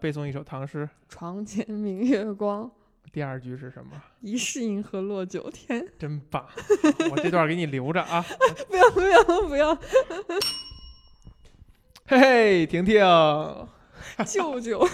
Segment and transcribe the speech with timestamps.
[0.00, 0.88] 背诵一首唐诗。
[1.08, 2.70] 床前明月光，
[3.12, 3.90] 第二句是什么？
[4.20, 5.86] 疑是银河落九天。
[5.98, 6.46] 真棒！
[7.10, 8.24] 我这段给你留着啊。
[8.68, 9.74] 不要不要不要！
[12.06, 12.98] 嘿嘿，婷婷，
[14.26, 14.84] 舅舅，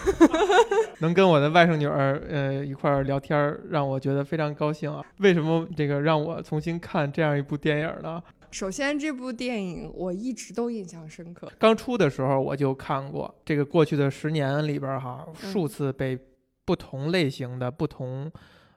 [0.98, 5.02] 能跟我的外甥女儿呃一块儿聊天，让我觉得非常高兴啊。
[5.18, 8.22] 为什么这个让我重新看这样一部电影呢？
[8.50, 11.50] 首先，这部电影我一直都印象深刻。
[11.58, 16.18] 刚出的时候我就看过，这个过去的十年里边儿哈，嗯数次被
[16.64, 18.30] 不同类型的、不同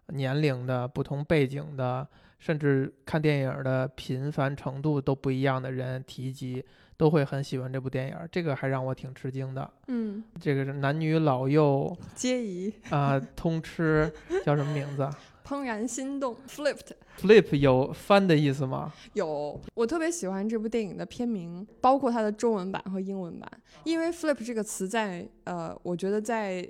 [0.09, 2.07] 年龄的、不同背景的，
[2.39, 6.63] 甚至看电影的频繁程度都不一样的人提及，
[6.97, 8.27] 都会很喜欢这部电影儿。
[8.31, 9.69] 这个还让我挺吃惊的。
[9.87, 14.11] 嗯，这个是男女老幼皆宜，啊、通吃，
[14.43, 15.15] 叫什么名字啊
[15.49, 16.91] 怦然心动，Flipped。
[17.19, 18.93] ？Flip 有翻的意思吗？
[19.13, 23.51] 有，我特别喜欢这部电影的片名，包括它的中文版和英文版，
[23.83, 26.67] 因为 flip 这个词在呃，我觉得在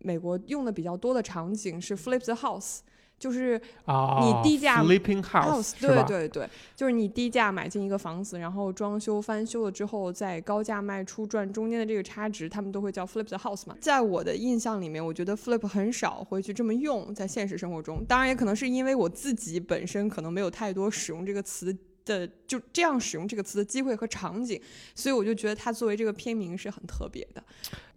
[0.00, 2.80] 美国用的比较多的场景是 flip the house，
[3.18, 6.02] 就是啊，你低价 Sleeping House 对？
[6.04, 13.76] 对对，就是你低价买进一个房子，然后装修翻修了之后再高价卖出赚中间的这个差值，他们都会叫 flip the house 嘛。
[13.80, 24.60] 在我的印象里面，我觉得 flip 很少会去这么用在现实生活中，当然也可能是因为我自己本身可能没有太多使用这个词的就这样使用这个词的机会和场景，
[24.94, 27.42] 所以我就觉得它作为这个片名是很特别的。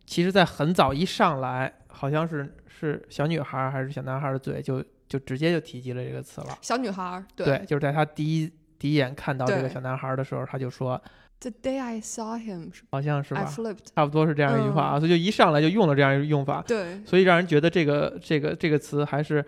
[0.05, 6.57] 其实，在很早一上来，好像是是小女孩儿还是小男孩儿的嘴就就直接就提及了这个词了。
[6.61, 10.99] 小女孩儿，对对，就是在他第一第一眼看到这个小男孩儿的时候，他就说
[11.41, 19.45] ，，The day I saw him，好像是 I 吧，flipped，差不多是这样一句话嗯啊，所以就一上来就用了这样一个用法，对，所以让人觉得这个这个这个词还是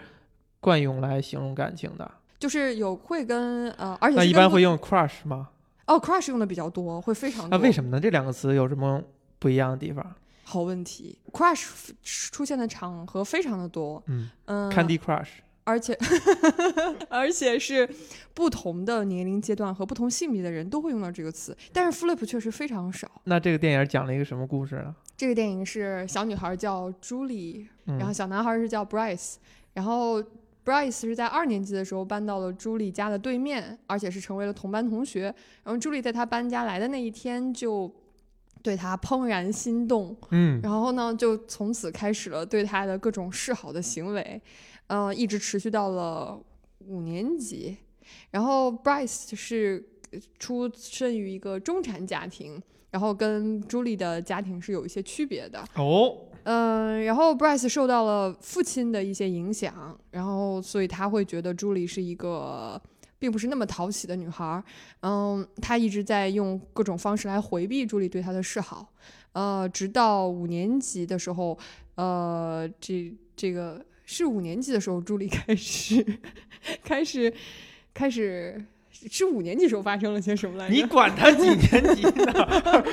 [0.59, 2.11] 惯用来形容感情的。
[2.37, 5.47] 就是有会跟呃，而且那一般会用 crush 吗？
[5.87, 7.57] 哦，crush 用的比较多，会非常多。
[7.57, 7.97] 那为什么呢？
[7.97, 9.01] 这两个词有什么
[9.39, 10.05] 不一样的地方？
[10.45, 15.29] 好问题，crush 出现的场合非常的多，嗯嗯，，Candy Crush，
[15.63, 15.97] 而且
[17.09, 17.87] 而且是
[18.33, 23.09] 不同的年龄阶段和不同性别的人都会用到这个词，但是 flip 确实非常少。
[23.25, 24.95] 那这个电影讲了一个什么故事呢？
[25.15, 29.35] 这个电影是小女孩叫 Julie，然后小男孩是叫 Bryce，
[29.73, 30.21] 然后
[30.65, 35.33] Bryce 是在二年级的时候搬到了朱莉家的对面，而且是成为了同班同学。
[35.63, 37.89] 然后朱莉在他搬家来的那一天就
[38.61, 44.41] 对他怦然心动，嗯，然后呢，就从此开始了对他的各种示好的行为，
[44.87, 46.39] 呃，一直持续到了
[46.79, 47.77] 五年级。
[48.31, 49.83] 然后 Bryce 是
[50.37, 52.61] 出生于一个中产家庭，
[52.91, 55.63] 然后跟朱莉的家庭是有一些区别的。
[55.75, 62.79] 哦，嗯，然后 Bryce 受到了父亲的一些影响，然后所以他会觉得朱莉是一个
[63.17, 64.63] 并不是那么讨喜的女孩儿。
[65.01, 68.93] 嗯，他一直在用各种方式来回避朱莉对他的示好。
[69.31, 71.57] 呃，直到五年级的时候，
[71.95, 73.83] 呃，这这个
[74.13, 76.05] 是五年级的时候，朱莉开始
[76.83, 77.33] 开始
[77.93, 80.73] 开始是五年级时候发生了些什么来着？
[80.73, 82.85] 你管他几年级呢？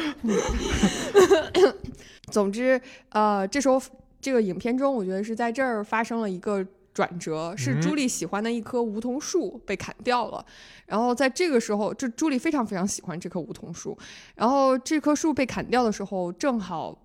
[2.32, 3.80] 总之，呃，这时候
[4.18, 10.44] 这个影片中，我觉得是在这儿发生了一个转折，是嗯朱莉喜欢的一棵梧桐树被砍掉了。
[10.86, 13.98] 然后在这个时候，这朱莉非常非常喜欢这棵梧桐树。
[14.34, 16.98] 然后这棵树被砍掉的时候，正好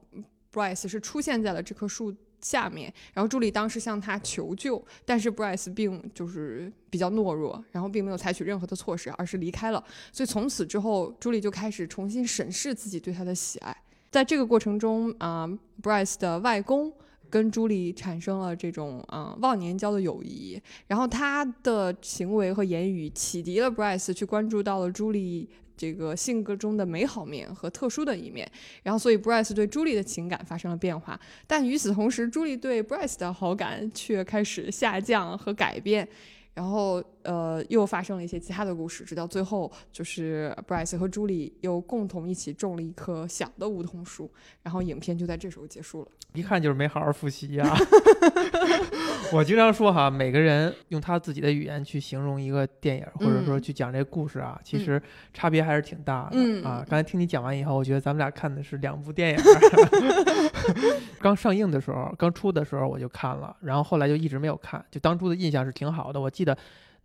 [0.53, 2.93] Bryce 是出现在了这棵树下面。
[3.13, 9.83] 然后朱莉当时向他求救，但是 Bryce 并就是比较懦弱，然后并没有采取任何的措施，而是离开了。
[10.11, 13.75] 所以从此之后，朱莉就开始重新审视自己对他的喜爱。
[14.11, 15.45] 在这个过程中，啊、
[15.81, 16.91] b r y c e 的外公
[17.35, 20.57] 跟朱莉产生了这种嗯、忘年交的友谊，
[20.87, 28.49] 然后他的行为和言语启迪了 Bryce 去关注到了朱莉这个性格中的美好面和特殊的一面，
[28.83, 36.07] 然后所以 Bryce 对朱莉的情感发生了变化，但与此同时，朱莉对 Bryce 的好感却开始下降和改变。
[36.53, 44.31] 然后，呃，又发生了一些其他的故事，直到最后，就是 Bryce 和朱莉又共同一起种了一棵小的梧桐树，
[44.63, 46.07] 然后影片就在这时候结束了。
[46.33, 47.75] 一看就是没好好复习呀、
[49.31, 55.01] 我经常说哈，每个人用他自己的语言去形容一个电影，或者说嗯去讲这个故事啊，其实
[55.33, 56.85] 差别还是挺大的、嗯啊。
[56.89, 59.37] 刚才听你讲完以后，我觉得咱们俩看的是两部电影。
[61.21, 64.83] 刚上映的时候，刚出的时候我就看了，然后后来就一直没有看。
[64.91, 66.55] 就当初的印象是挺好的，我记得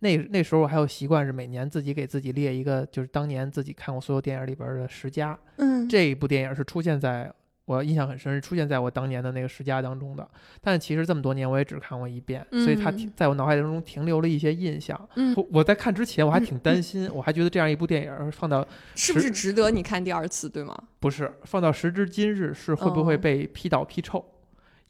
[0.01, 5.37] 那那时候我还有习惯是每年自己给自己列一个，就是当年自己看过所有电影里边的十佳。
[5.57, 7.31] 嗯这一部电影是出现在
[7.65, 10.27] 我印象很深，是出现在我当年的那个十佳当中的。
[10.59, 14.99] 但其实这么多年我也只看过一遍，所以它在我脑海当中停留了一些印象。
[15.15, 20.75] 嗯，我我在看之前我还挺担心，我还觉得这样一部电影放到是不是值得你看第二次，对吗？
[20.99, 24.25] 不是放到时至今日是会不会哦被批倒批臭？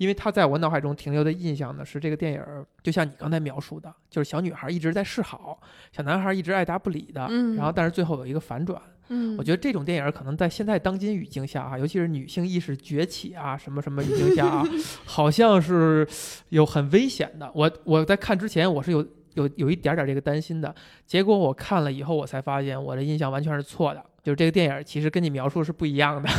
[0.02, 5.62] 因为他在我脑海中停留的印象呢是这个电影儿，就像你刚才描述的，就是小女孩一直在示好，
[5.92, 8.82] 小男孩一直爱答不理的，嗯然后但是最后有一个反转。
[9.10, 14.64] 嗯，我觉得这种电影儿可能在现在当今语境下啊，尤其是女性意识崛起啊，什么什么语境下啊，
[15.06, 16.08] 好像是
[16.50, 17.52] 有很危险的。
[17.54, 19.06] 我我在看之前我是有
[19.36, 20.74] 有有一点点这个担心的，
[21.06, 24.04] 结果我看了以后，我才发现我的印象完全是错的。
[24.24, 26.30] 就是这个电影其实跟你描述是不一样的，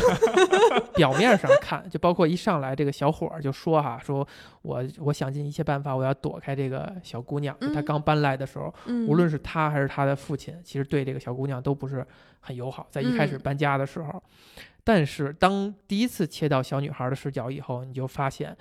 [0.94, 4.26] 表面上看就包括一上来这个小伙儿就说哈，说
[4.62, 7.58] 我我想尽一切办法，我要躲开这个小姑娘。
[7.61, 12.06] 就他嗯刚搬来的时候，嗯无论是他还是他的父亲，其实对这个小姑娘都不是
[12.40, 14.23] 很友好，在一开始嗯搬家的时候。
[14.85, 18.56] 但是当第一次切到小女孩的视角以后，你就发现，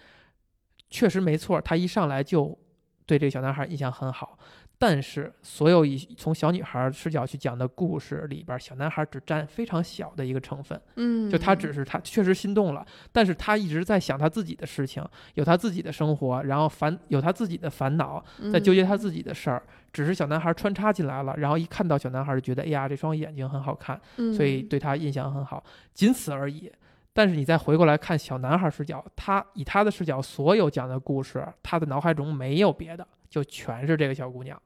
[0.90, 2.58] 确实没错，他一上来就
[3.06, 4.38] 对这个小男孩印象很好。
[4.84, 10.82] 但是，所有以从小女孩视角去讲的故事里边，小男孩只占非常小的一个成分。
[10.96, 19.62] 嗯，就他只是他确实心动了，但是他一直在想他自己的事情，有他自己的生活，然后烦有他自己的烦恼，在纠结他自己的事儿。
[19.94, 25.64] 只是小男孩穿插进来了，然后一看到小男孩就觉得，哎呀，这双眼睛很好看，嗯，所以对他印象很好，
[25.94, 26.72] 仅此而已。
[27.14, 34.60] 但是你再回过来看小男孩视角，他以他的视角，所有讲的故事，他的脑海中没有别的，就全是这个小姑娘，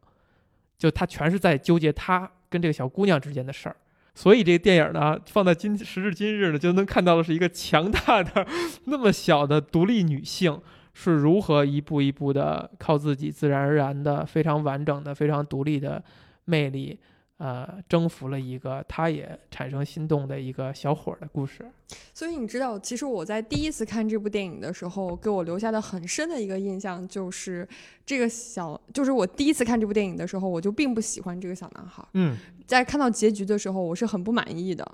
[0.77, 3.75] 就他全是在纠结他跟这个小姑娘之间的事儿。
[4.13, 8.47] 所以这个电影呢，放在今时至今日呢，就能看到的是一个强大的、
[8.85, 10.61] 那么小的独立女性
[10.93, 16.01] 是如何一步一步的靠自己自然而然的、非常完整的、非常独立的
[16.45, 16.97] 魅力，
[17.37, 21.69] 呃，征服了一个他也产生心动的一个小伙儿的故事。
[22.13, 27.67] 所以你知道，其实我在第一次看这部电影的时候，给我留下的很深的一个印象就是，
[28.05, 32.01] 这个小，就是我第一次看这部电影的时候，我就并不喜欢这个小男孩。
[32.13, 34.89] 嗯，在看到结局的时候，我是很不满意的，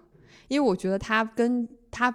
[0.48, 2.12] 因为我觉得他跟他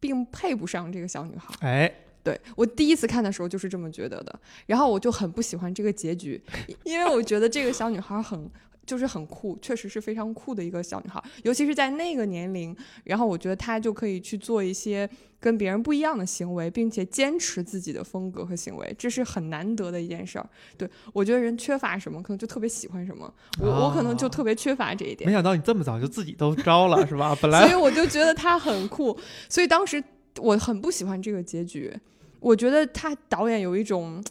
[0.00, 1.54] 并配不上这个小女孩。
[1.60, 6.42] 哎，对我第一次看的时候就是这么觉得的，然后我就很不喜欢这个结局，
[6.82, 8.50] 因为我觉得这个小女孩很。
[8.86, 15.08] 就是很酷，确实是非常酷的一个小女孩，尤其是在那个年龄，然后我觉得她就可以去做一些
[15.40, 20.48] 跟别人不一样的行为，并且坚持自己的风格和行为，这是很难得的一件事儿。
[20.76, 25.34] 对我觉得人缺乏什么，可能就特别喜欢什么，我、我可能就哦特别缺乏这一点没。
[25.34, 27.36] 想到你这么早就自己都招了，是吧？
[27.40, 30.02] 本来所以我就觉得她很酷，所以当时
[30.38, 31.92] 我很不喜欢这个结局。
[32.40, 34.22] 我觉得他导演有一种，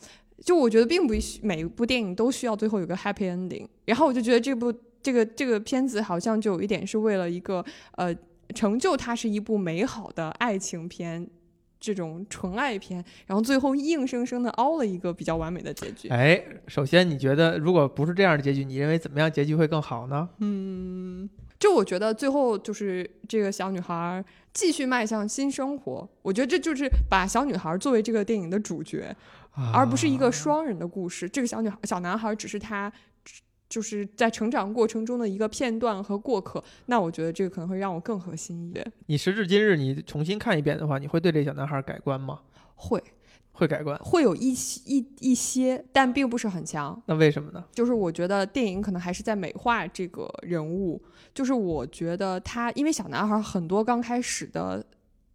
[0.41, 3.67] 就我觉得并不需每一部电影都需要最后有个 happy ending。
[3.85, 7.63] 然后我就觉得这部这个这个片子好像就有一点是为了一个
[7.97, 8.15] 呃
[8.55, 11.27] 成就它是一部美好的爱情片。
[11.85, 16.07] 这种纯爱片，然后最后硬生生的凹了一个比较完美的结局。
[16.07, 20.29] 哎，首先你觉得如果不是这样的结局，你认为怎么样结局会更好呢？
[20.37, 21.29] 嗯，
[21.59, 29.13] 就我觉得最后就是这个小女孩儿继续迈向新生活，我觉得这就是把小女孩儿作为这个电影的主角，
[29.73, 31.29] 而不是一个啊双人的故事。
[31.29, 32.91] 这个小女孩小男孩儿只是他。
[33.69, 38.85] 就是在成长过程中的一个片段和过客，那我觉得这个可能会让我更合心一点。
[39.07, 42.41] 你时至今日你重新看一遍的话，你会对这小男孩改观吗？
[42.75, 43.03] 会
[43.51, 43.97] 会改观？
[43.97, 47.01] 会有一些一一些，但并不是很强。
[47.07, 47.63] 那为什么呢？
[47.71, 51.01] 就是我觉得电影可能还是在美化这个人物，
[51.33, 54.85] 就是我觉得他因为小男孩很多刚开始的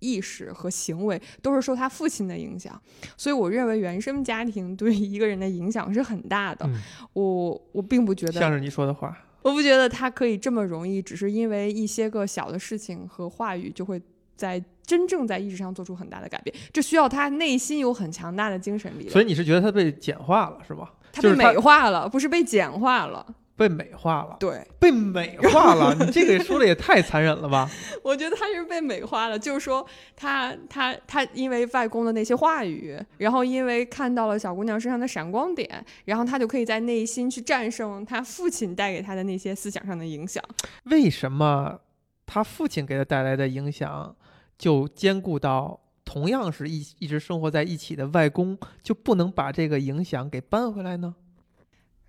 [0.01, 2.81] 意识和行为都是受他父亲的影响，
[3.17, 6.67] 所以我认为原生家庭对一个人的影响是很大的。
[6.67, 6.81] 嗯
[7.13, 14.01] 我我并不觉得，像是你说的话，我不觉得他可以这么容易，只是因为一些个小的事情和话语就会。
[14.39, 19.11] 在真正在意识上做出很大的改变，这需要他内心有很强大的精神力量。
[19.11, 20.95] 所以你是觉得他被简化了是吧？
[21.13, 23.35] 他被美化了，不是被简化了。
[23.59, 27.69] 被美化了，对，被美化了，你这个说的也太残忍了吧？
[28.05, 29.85] 我觉得他是被美化了，就是说
[30.15, 40.41] 他他他因为外公的那些话语，然后因为看到了小姑娘身上的闪光点，然后他就可以在内心去战胜他父亲带给他的那些思想上的影响。
[40.85, 41.81] 为什么
[42.25, 44.15] 他父亲给他带来的影响
[44.57, 51.17] 就兼顾到同样是一一直生活在一起的外公，就不能把这个影响给搬回来呢？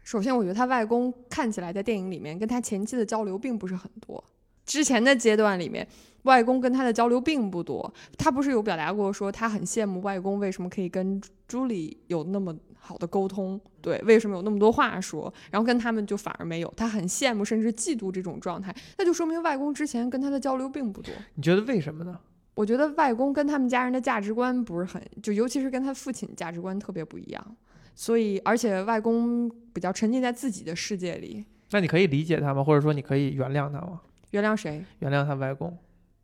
[0.09, 4.23] 首先，我觉得他外公看起来在电影里面跟他前妻的交流并不是很多。
[4.65, 5.87] 之前的阶段里面，
[6.23, 7.93] 外公跟他的交流并不多。
[8.17, 16.73] 他不是有表达过说他很羡慕外公为什么可以跟朱莉有那么好的沟通，对，为什么有那么多话说，然后跟他们就反而没有。
[16.75, 21.13] 他很羡慕甚至嫉妒这种状态，那就说明外公之前跟他的交流并不多。
[21.35, 22.19] 你觉得为什么呢？
[22.55, 27.55] 我觉得外公跟他们家人的价值观不是很，就尤其是跟他父亲价值观特别不一样，
[27.95, 31.45] 所以而且外公比较沉浸在自己的世界里。
[31.71, 32.63] 那你可以理解他吗？
[32.63, 34.01] 或者说你可以原谅他吗？
[34.31, 34.83] 原谅谁？
[34.99, 35.77] 原谅他外公，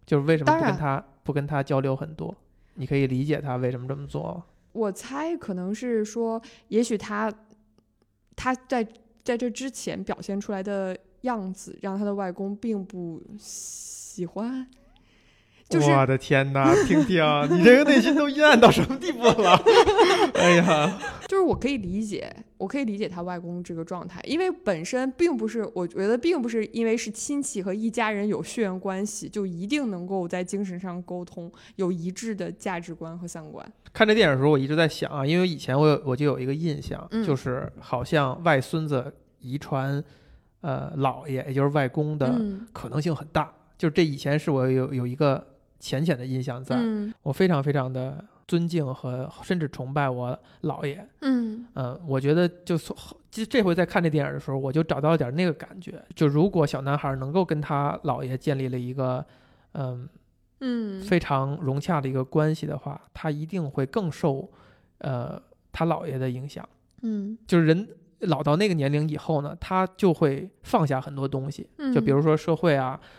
[0.06, 2.36] 就是为什么不跟他不跟他交流很多？
[2.76, 4.44] 你可以理解他为什么这么做。
[4.72, 7.32] 我猜可能是说，也许他
[8.36, 8.86] 他在
[9.24, 14.68] 在这之前表现出来的样子，让他的外公并不喜欢。
[15.68, 19.60] 就是我的天哪，婷婷，你这个内心都阴暗到什么地步了？
[20.36, 33.66] 哎呀， 就是我可以理解，我可以理解他外公这个状态，因为本身并不是，我觉得并不是因为是亲戚和一家人有血缘关系，就一定能够在精神上沟通，有一致的价值观和三观。
[33.92, 40.04] 看这电影的时候，我一直在想啊，因为以前我有我就有一个印象，嗯就是好像外孙子遗传
[40.62, 43.52] 呃姥爷，也就是外公的嗯可能性很大。
[43.78, 45.46] 就是这以前是我有有一个
[45.86, 51.08] 浅浅的印象在，嗯我非常非常的尊敬和甚至崇拜我姥爷。
[51.22, 52.98] 嗯嗯，我觉得就从
[53.30, 56.04] 这回在看这电影的时候，我就找到了点那个感觉。
[56.15, 59.24] 就如果小男孩能够跟他姥爷建立了一个
[59.74, 60.10] 嗯
[60.62, 64.50] 嗯非常融洽的一个关系的话，他一定会更受
[65.00, 65.39] 呃
[65.72, 66.68] 他姥爷的影响。
[67.04, 67.88] 嗯就是人
[68.22, 73.10] 老到那个年龄以后呢，他就会放下很多东西，嗯，就比如说社会啊，嗯、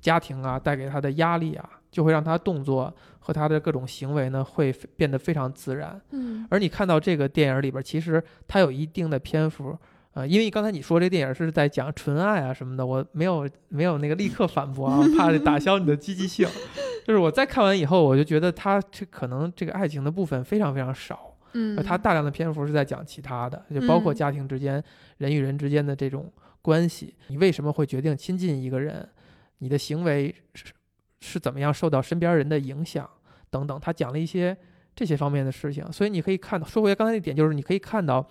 [0.00, 6.00] 家庭啊带给他的压力啊，就会让他动作和他的各种行为呢会变得非常自然。
[6.10, 9.76] 嗯而你看到这个电影里边，其实它有一定的篇幅。
[10.12, 16.46] 呃，因为刚才你说这电影是在讲纯爱啊什么的，我没有没有那个立刻反驳啊， 怕打消你的积极性。
[17.04, 24.80] 就是我在看完以后，我就觉得他这可能这个爱情的部分非常非常少，嗯而它大量的篇幅是在讲其他的，就包括嗯家庭之间、
[25.18, 26.32] 人与人之间的这种
[26.64, 27.14] 关系。
[27.26, 29.06] 你为什么会决定亲近一个人？
[29.58, 30.72] 你的行为是
[31.20, 33.08] 是怎么样受到身边人的影响
[33.50, 34.56] 等等，他讲了一些
[34.96, 35.92] 这些方面的事情。
[35.92, 38.26] 所以你可以看到，说回来刚才那点，就是你可以看到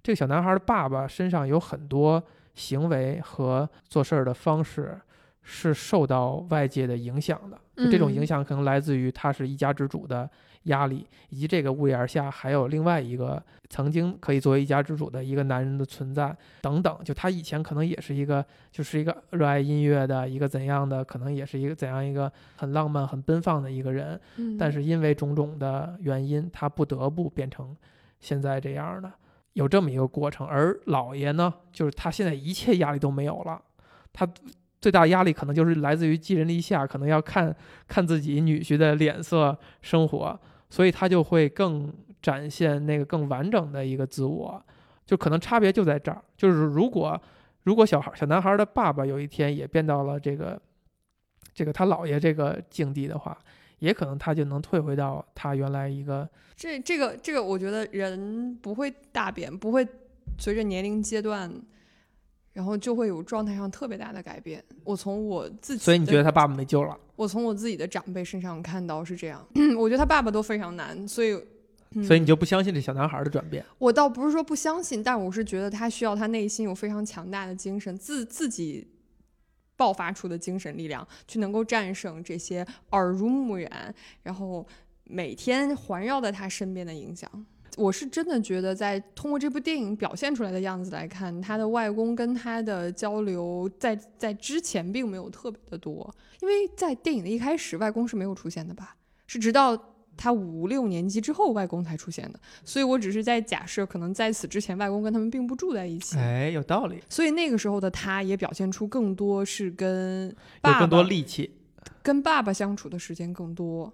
[0.00, 2.22] 这个小男孩的爸爸身上有很多
[2.54, 5.00] 行为和做事儿的方式
[5.42, 7.58] 是受到外界的影响的。
[7.76, 10.28] 就这种影嗯响可能来自于他是一家之主的
[10.64, 16.98] 压力，以及这个屋檐下还有另外一个曾经可以作为一家之主的一个男人的存在等等。
[17.02, 24.20] 就他以前可能也是一个，就是一个热爱音乐的一个怎样的，可能也是一个怎样一个很浪漫、很奔放的一个人。
[24.36, 27.74] 嗯但是因为种种的原因，他不得不变成
[28.20, 29.10] 现在这样的，
[29.54, 30.46] 有这么一个过程。
[30.46, 33.60] 而老爷呢，就是他现在一切压力都没有了，
[34.12, 34.28] 他
[34.82, 37.54] 最大压力可能就是来自于寄人篱下，可能要看
[37.86, 44.60] 看自己女婿的脸色生活，所以他就会更展现那个更完整的一个自我。
[45.06, 47.20] 就可能差别就在这儿，就是如果
[47.62, 50.60] 如果小孩小男孩的爸爸有一天也变到了这个
[51.54, 53.38] 这个他姥爷这个境地的话，
[53.78, 59.86] 也可能他就能退回到他原来一个这这个这个，我觉得人不会大变，不会
[60.38, 61.52] 随着年龄阶段，
[62.52, 64.62] 然后就会有状态上特别大的改变。
[64.84, 66.98] 我从我自己，所以你觉得他爸爸没救了？
[67.16, 69.46] 我从我自己的长辈身上看到是这样，
[69.78, 71.32] 我觉得他爸爸都非常难，所以。
[71.94, 73.62] 嗯所以你就不相信这小男孩的转变？
[73.76, 78.88] 我倒不是说不相信，但我是觉得他需要他内心有非常强大的精神，自自己
[79.76, 84.66] 爆发出的精神力量，去能够战胜这些耳濡目染，然后
[85.04, 87.30] 每天环绕在他身边的影响。
[87.76, 98.96] 我是真的觉得，在通过这部电影表现出来的样子来看，他的外公跟他的交流在在之前并没有特别的多，因为在电影的一开始，外公是没有出现的吧？
[99.26, 99.74] 是直到
[100.16, 102.38] 他五六年级之后，外公才出现的。
[102.64, 110.28] 所以我只是在假设，可能在此之前，外公跟他们并不住在一起，哎，有道理，所以那个时候的他也表现出更多是跟
[110.60, 111.50] 爸爸有更多力气。
[112.02, 113.92] 跟爸爸相处的时间更多。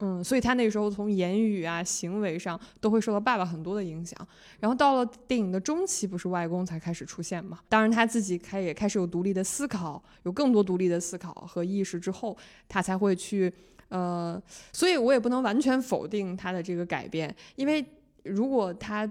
[0.00, 4.18] 嗯，所以他那时候从言语啊、行为上都会受到爸爸很多的影响。
[4.60, 7.60] 然后到了电影的中期，不是外公才开始出现嘛？
[7.68, 12.36] 当然他自己开也开始有独立的思考，有更多独立的思考和意识之后，
[12.68, 13.52] 他才会去
[13.88, 14.40] 呃，
[14.72, 17.84] 所以我也不能完全否定他的这个改变，因为
[18.24, 19.10] 如果他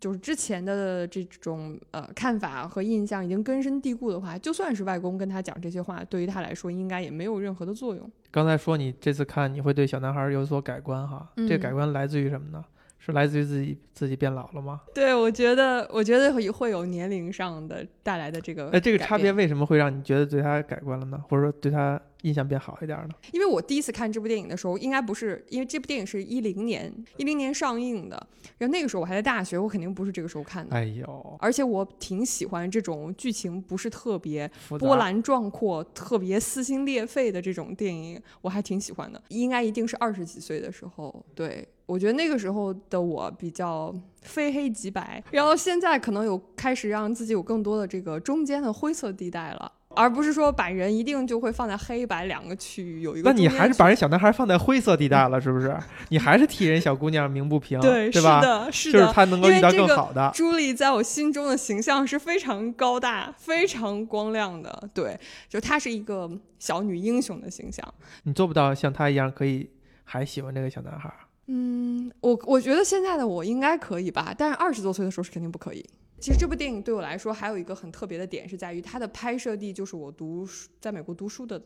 [0.00, 8.10] 就是之前的这种呃看法和印象已经根深蒂固的话，就算是外公跟他讲这些话，对于他来说应该也没有任何的作用。
[8.34, 12.64] 刚才说你这次看你会对小男孩有所改观哈，这个嗯改观来自于什么呢？
[12.98, 14.80] 是来自于自己自己变老了吗？
[14.92, 21.22] 对，我觉得，我觉得会会有年龄上的带来的这个，哎，这个差别，为什么会让你觉得对他改观了呢？
[21.28, 23.14] 或者说对他印象变好一点呢？
[23.32, 28.26] 因为我第一次看这部电影的时候，应该不是因为这部电影是一零年一零年上映的，
[28.58, 30.74] 然后那个时候我还在大学，我肯定不是这个时候看的。
[30.74, 39.22] 哎呦，而且我挺喜欢这种剧情不是特别波澜壮阔、特别撕心裂肺的这种电影，我还挺喜欢的。
[39.28, 49.70] 应该一定是二十几岁的时候，对我觉得那个时候的我比较非黑即白，然后现在可能有开始让自己有更多的这个中间的灰色地带了。
[49.94, 53.30] 而不是说把人一定就会放在黑白两个区域有一个。
[53.30, 55.76] 那你还是把人小男孩放在灰色地带了，是不是？
[56.08, 58.40] 你还是替人小姑娘鸣不平，对，对吧？
[58.40, 60.30] 是的，是的，就是她能够遇到更好的。
[60.34, 67.86] 朱莉在我心中的形象是非常高大、非常光亮的，对，就她是一个小女英雄的形象。
[68.24, 69.70] 你做不到像她一样可以
[70.04, 71.12] 还喜欢这个小男孩。
[71.46, 75.84] 嗯，我我觉得现在的我应该可以吧，但是二十多岁的时候是肯定不可以。
[76.24, 81.62] 其实这部电影对我来说还有一个很特别的点，是在于它的拍摄地就是我读书在美国读书的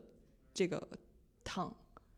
[0.52, 0.82] 这个
[1.44, 1.70] town。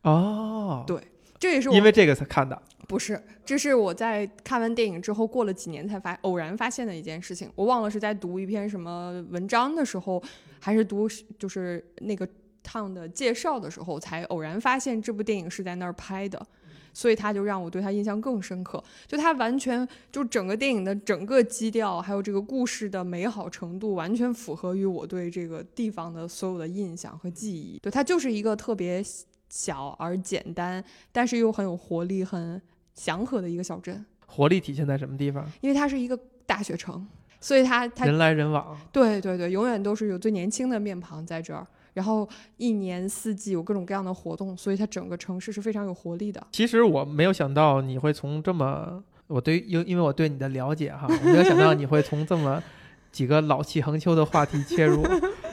[0.04, 0.98] 哦，对，
[1.38, 2.62] 这也是我因为这个才看的。
[2.88, 7.52] 不是，这是我在看完电影之后过了几年才发偶然发现的一件事情。
[7.54, 10.22] 我忘了是在读一篇什么文章的时候，
[10.58, 11.06] 还是读
[11.38, 12.26] 就是那个
[12.64, 16.46] town 的介绍的时候，才偶然发现这部电影是在那儿拍的。
[16.92, 27.78] 所以他就让我对他印象更深刻，就他完全就整个电影的整个基调，还有这个故事的美好程度，完全符合于我对这个地方的所有的印象和记忆。
[27.78, 29.02] 对，它就是一个特别
[29.48, 32.60] 小而简单，但是又很有活力、很
[32.94, 34.04] 祥和的一个小镇。
[34.26, 35.44] 活力体现在什么地方？
[35.60, 37.06] 因为它是一个大学城，
[37.40, 38.78] 所以它它人来人往。
[38.92, 41.66] 对对对，永远都是有最年轻的面庞在这儿。
[41.94, 46.44] 然后一年四季有各种各样的活动，所以它整个城市是非常有活力的。
[46.52, 52.62] 其实我没有想到你会从这么，我对因因为我对你的了解哈，我没有想到你会从这么
[53.10, 55.04] 几个老气横秋的话题切入。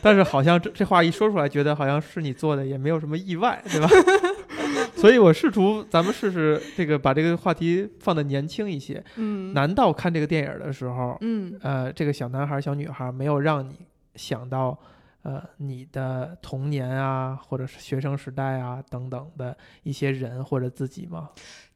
[0.04, 3.90] 但是好像这这话一说出来，觉得好像是你做的，也没有什么意外，对吧？
[4.96, 9.04] 所以我试图咱们试试这个把这个话题放的年轻一些。
[9.16, 13.76] 嗯，难道看这个电影的时候，嗯，呃，这个小男孩小女孩没有让你
[14.16, 14.78] 想到？
[15.28, 21.32] 呃，你的童年啊，或者是学生时代啊，等等的一些人或者自己吗？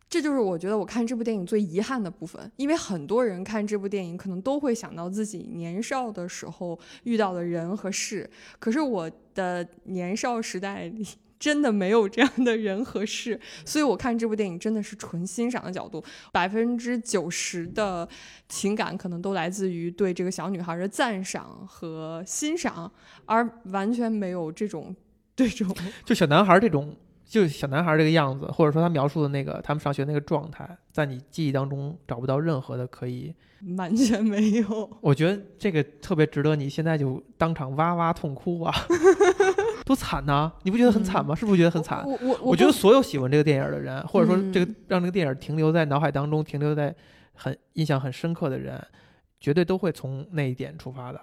[0.09, 11.05] 这就是我觉得我看这部电影最遗憾的部分，因为很多人看这部电影可能都会想到自己年少的时候遇到的人和事，可是我的年少时代里。
[11.41, 18.07] 真的没有这样的人和事，所以我看这部电影真的是纯欣赏的角度，百分之九十的
[18.47, 22.91] 情感可能都来自于对这个小女孩的赞赏和欣赏，
[23.25, 24.95] 而完全没有这种
[25.35, 33.33] 这种 就小男孩这种就小男孩这个样子，或者说他描述的那个他们上学那个状态，在你记忆当中找不到任何的可以
[33.77, 34.89] 完全没有。
[35.01, 38.71] 我觉得这个特别值得你现在就当场哇哇痛哭啊！
[39.91, 40.49] 多惨呐！
[40.63, 41.35] 你不觉得很惨吗？
[41.35, 42.01] 是不是觉得很惨？
[42.07, 46.95] 我我我觉得所有喜欢这个电影的人，或者说这个让这个电影停留在脑海当中、停留在
[47.33, 48.81] 很印象很深刻的人，
[49.37, 51.19] 绝对都会从那一点出发的。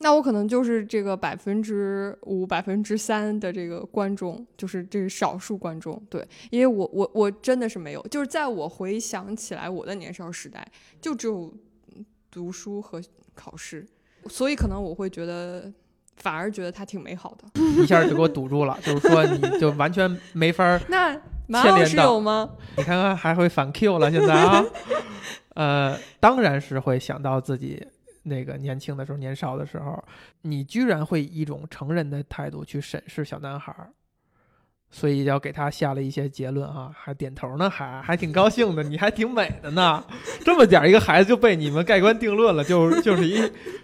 [0.00, 5.98] 那我可能就是这个百分之五、百分之三的这个观众，就是这是少数观众。
[6.10, 10.66] 对，因为我我我真的是没有，就是在我回想起来我的年少时代，
[11.00, 11.50] 就只有
[12.30, 13.00] 读书和
[13.34, 13.86] 考试，
[14.28, 15.72] 所以可能我会觉得。
[16.22, 22.48] 反而觉得他挺美好的， 一下就给我堵住了，就是说你就完全没法那马老师有吗？
[22.76, 24.64] 你看看还会反 Q 了，现在啊，
[25.54, 27.84] 呃，当然是会想到自己
[28.22, 30.02] 那个年轻的时候、年少的时候，
[30.42, 33.74] 你居然会以一种成人的态度去审视小男孩。
[34.90, 40.04] 所以要给他下了一些结论啊，还点头呢，还还挺高兴的，你还挺美的呢。
[40.44, 43.40] 这么点一个孩子就被你们盖棺定论了，就就是一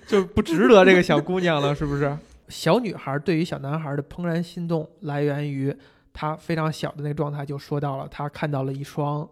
[0.06, 2.16] 就不值得这个小姑娘了，是不是？
[2.48, 5.74] 小女孩对于小男孩的怦然心动来源于
[6.12, 9.28] 她非常小的那个状态，就说到了她看到了一双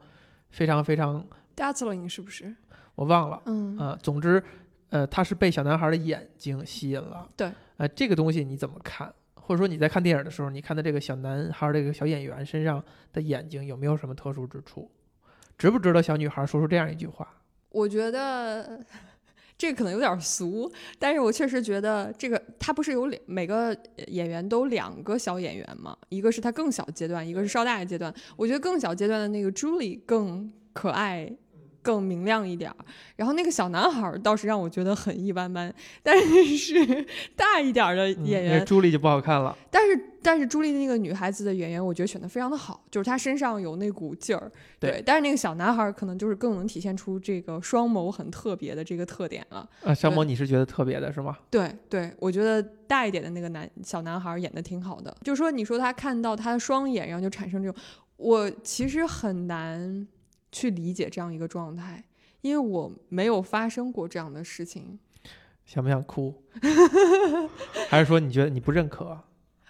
[0.51, 1.25] 非常非常
[1.57, 2.55] dazzling，是不是？
[2.95, 4.43] 我忘了，嗯呃，总之，
[4.91, 7.27] 呃，她是被小男孩的眼睛吸引了。
[7.37, 9.13] 对，呃，这个东西你怎么看？
[9.47, 14.91] 或者说你在看电影的时候，你看到这个小男孩这个小演员身上的眼睛有没有什么特殊之处？
[15.59, 17.29] 值不值得小女孩说出这样一句话？
[17.69, 18.81] 我觉得
[19.59, 23.77] 这个可能有点俗，但是我确实觉得这个他不是有两每个
[24.07, 25.95] 演员都两个小演员吗？
[26.09, 28.13] 一个是他更小阶段，一个是稍大的阶段。
[28.37, 31.31] 我觉得更小阶段的那个朱莉更可爱。
[31.85, 32.77] 更明亮一点儿，
[33.15, 36.19] 然后那个小男孩倒是让我觉得很一般般，但
[36.57, 39.55] 是大一点的演员朱莉就不好看了。
[39.71, 44.51] 但是但是朱莉那个女孩子的演员，我觉得选的非常的好，就是她身上有那股劲儿。
[44.81, 49.69] 对，但是那个小男孩可能就是更能体现出这个双眸很特别的这个特点了。
[49.83, 51.37] 啊，双眸你是觉得特别的是吗？
[51.51, 57.83] 对对，我觉得大一点的那个男小男孩演的挺好的，就是说你说他看到他的双眼，然后就产生这种，
[58.17, 60.09] 我其实很难。
[60.55, 62.05] 去理解这样一个状态，
[62.43, 65.01] 因为我没有发生过这样的事情。
[65.65, 66.33] 想不想哭？
[67.91, 69.19] 还是说你觉得你不认可？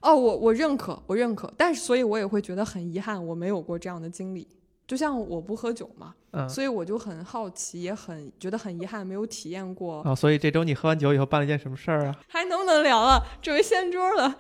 [0.03, 4.47] 哦，我我认可，我认可，但是所以我也会觉得很遗憾，我没有过这样的经历。
[4.87, 10.03] 就像我不喝酒嘛，嗯，所以我就很好奇，也很觉得很遗憾，没有体验过。
[10.05, 12.19] 哦，所以这周你喝完酒以后办了一件什么事儿啊？
[12.29, 13.25] 还能不能聊了？
[13.41, 14.39] 准备掀桌了，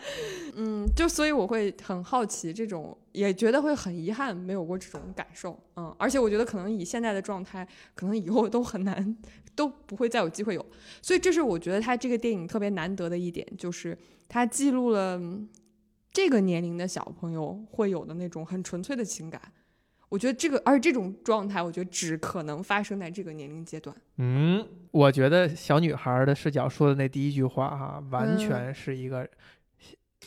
[0.56, 9.16] 嗯，就所以我会很好奇这种，也觉得会很遗憾没有过这种感受，嗯，而且我觉得可能以现在的状态，可能以后都很难，
[9.54, 10.66] 都不会再有机会有。
[11.00, 13.96] 所以这是我觉得他这个电影特别难得的一点，就是
[14.28, 15.20] 他记录了
[16.12, 19.40] 这个年龄的小朋友会有的那种很纯粹的情感。
[20.14, 23.94] 我觉得这个，而且这种状态，我觉得只可能发生在这个年龄阶段。
[24.18, 29.28] 嗯，我觉得小女孩的视角说的那第一句话哈，完全是一个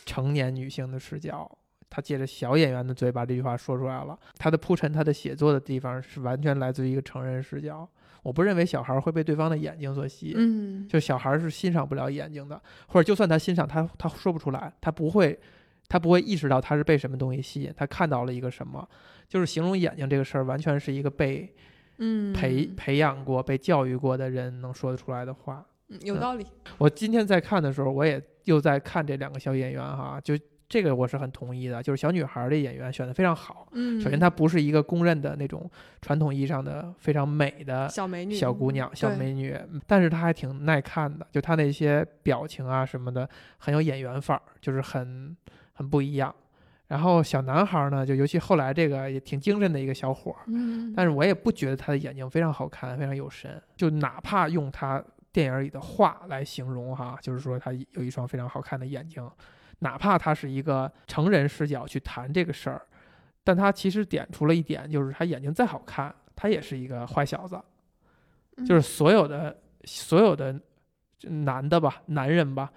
[0.04, 1.50] 成年女性的视角。
[1.88, 4.18] 她借着小演员的嘴把这句话说出来了。
[4.36, 7.88] 她的铺陈，她的写作的地方是完全来自于一个成人视角。
[8.22, 15.40] 我不认为小孩会被对方的眼睛所吸引，嗯，就小孩是欣赏不了眼睛的，或者就算他欣赏，他他说不出来，他不会，
[15.88, 18.86] 他不会意识到他是被什么东西吸引，他看到了一个什么。
[19.28, 21.54] 就是形容眼睛这个事儿，完全是一个被
[21.98, 25.64] 嗯培培养过、被教育过的人能说得出来的话。
[25.88, 26.46] 嗯有道理。
[26.76, 30.34] 我今天在看的时候，我也又在看这两个小演员哈，就
[30.68, 33.68] 这个我是很同意的，就是小女孩的演员选的非常好。
[33.72, 35.70] 嗯，首先，她不是一个公认的那种
[36.02, 45.34] 传统意义上的非常美的小美女、小姑娘、小美女，嗯但是她还挺耐看的，就她那些表情啊什么的，很有演员范儿，就是很
[45.78, 46.34] 很不一样。
[46.88, 53.62] 然后小男孩呢，就尤其后来这个也挺精神的一个小伙儿，嗯，但是我也不觉得他的眼睛非常好看，非常有神。
[53.76, 59.30] 就哪怕用他电影里的话来形容哈，就是说他有一双非常好看的眼睛，
[59.78, 62.82] 哪怕他是一个成人视角去谈这个事儿，
[63.44, 67.60] 但他其实点出了一点，就是他眼睛再好看，他也是一个坏小子。
[68.66, 70.58] 就是所有的所有的
[71.20, 72.72] 男的吧，男人吧，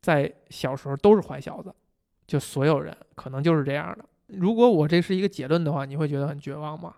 [0.00, 1.74] 在小时候都是坏小子，
[2.32, 4.04] 就所有人可能就是这样的。
[4.38, 6.94] 如果我这是一个结论的话，你会觉得很绝望吗？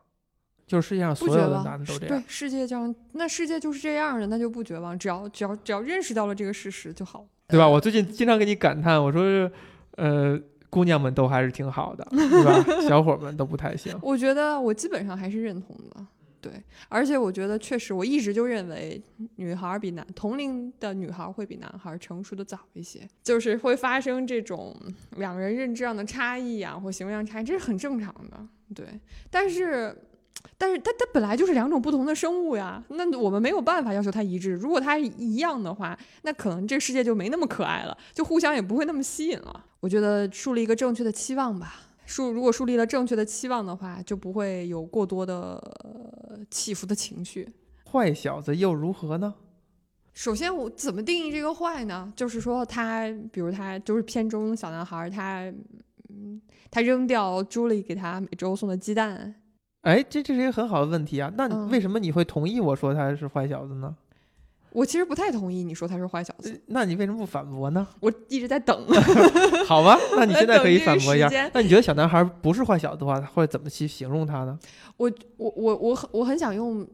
[0.64, 2.16] 就是世界上所有的男的都这样。
[2.16, 7.27] 对世界上，那世界就是这样的，那就不绝望，只要只要只要认识到了这个事实就好。
[7.49, 7.68] 对吧？
[7.68, 9.51] 我最近经常给你感叹，我说，
[9.97, 12.64] 呃，姑娘们都还是挺好的，对吧？
[12.88, 13.92] 小伙们都不太行。
[14.01, 16.07] 我觉得我基本上还是认同的，
[16.45, 16.53] 对，
[16.91, 19.03] 而且我觉得确实，我一直就认为
[19.37, 24.77] 女孩比男同龄的女孩会比男孩成熟的早一些，就是会发生这种
[25.17, 28.85] 两个人认知上的差异啊，或行为上差异，这是很正常的，对。
[29.31, 29.97] 但是，
[30.59, 34.53] 但是它它本来就是两种不同的生物呀，那我们没有办法要求它一致。
[34.53, 39.65] 如果它一样的话，那可能这个世界就没那么可爱了，就互相也不会那么吸引了。
[39.81, 41.81] 我觉得树立一个正确的期望吧。
[42.07, 47.49] 树如果树立了正确的期望的话，就不会有过多的、呃起伏的情绪。
[47.90, 49.35] 坏小子又如何呢？
[50.12, 52.12] 首先，我怎么定义这个坏呢？
[52.14, 55.53] 就是说他，比如他就是片中小男孩儿，他，
[56.09, 56.40] 嗯，
[56.71, 59.35] 他扔掉朱莉给他每周送的鸡蛋，
[59.81, 61.33] 哎，这这是一个很好的问题啊。
[61.37, 63.97] 那为什么你会同意我说他是坏小子呢？
[64.75, 67.87] 我其实不太同意你说他是坏小子，那你为什么不反驳呢？
[68.01, 68.77] 我一直在等。
[69.67, 71.29] 好吧，那你现在可以反驳一下。
[71.55, 74.59] 那你觉得小男孩不是坏小子的话，他会怎么去形容他呢？
[74.97, 76.85] 我我我我很我很想用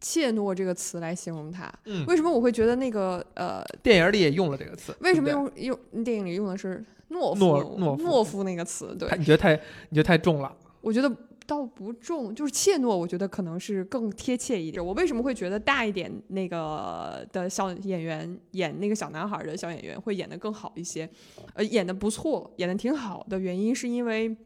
[0.00, 1.72] 怯懦这个词来形容他。
[1.84, 4.92] 嗯为什么我会觉得那个呃，电影里也用了这个词。
[5.00, 8.92] 为什么用用电影里用的是懦夫懦懦夫懦夫那个词？
[8.98, 9.54] 对你觉得太
[9.90, 10.52] 你觉得太重了？
[10.80, 11.08] 我觉得
[11.50, 14.84] 倒不重，就是怯懦，我觉得可能是更贴切一点。
[14.84, 21.10] 我为什么会觉得大一点那个的小演员演那个小男孩的小演员会演得更好一些？
[21.54, 24.36] 呃，演得不错，演得挺好的原因是因为。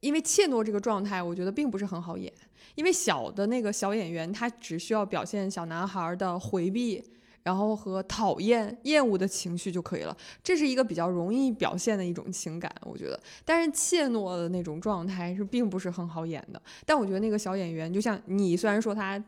[0.00, 2.32] 因为怯懦这个状态，我觉得并不是很好演。
[2.76, 7.02] 因为小的那个小演员，他只需要表现小男孩的回避，
[7.46, 10.16] 然后和讨厌、厌恶的情绪就可以了。
[10.42, 13.20] 这是一个比较容易表现的一种情感，我觉得。
[13.44, 16.60] 但是怯懦的那种状态是并不是很好演的。
[16.84, 19.22] 但我觉得那个小演员，就像你，虽然说他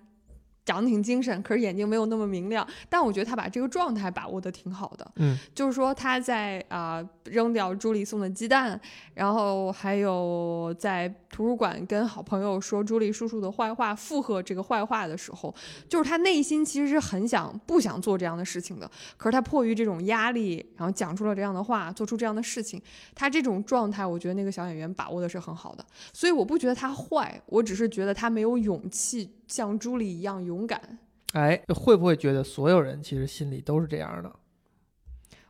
[0.68, 5.12] 长得挺精神，可是眼睛没有那么明亮，但我觉得他把这个状态把握的挺好的。
[5.16, 8.78] 嗯，就是说他在啊、扔掉朱莉送的鸡蛋，
[9.14, 15.54] 然后还有在图书馆跟好朋友说朱莉叔叔的坏话，附和这个坏话的时候，
[15.88, 22.78] 就是他内心其实是很想不想做这样的事情的，可是他迫于这种压力，然后讲出了这样的话，做出这样的事情，
[23.14, 30.98] 他这种状态，我觉得那个小演员把握的是很好的，所以我不觉得他坏，我只是觉得他没有勇气像朱莉一样勇敢。
[31.32, 34.32] 哎，会不会觉得所有人其实心里都是这样的？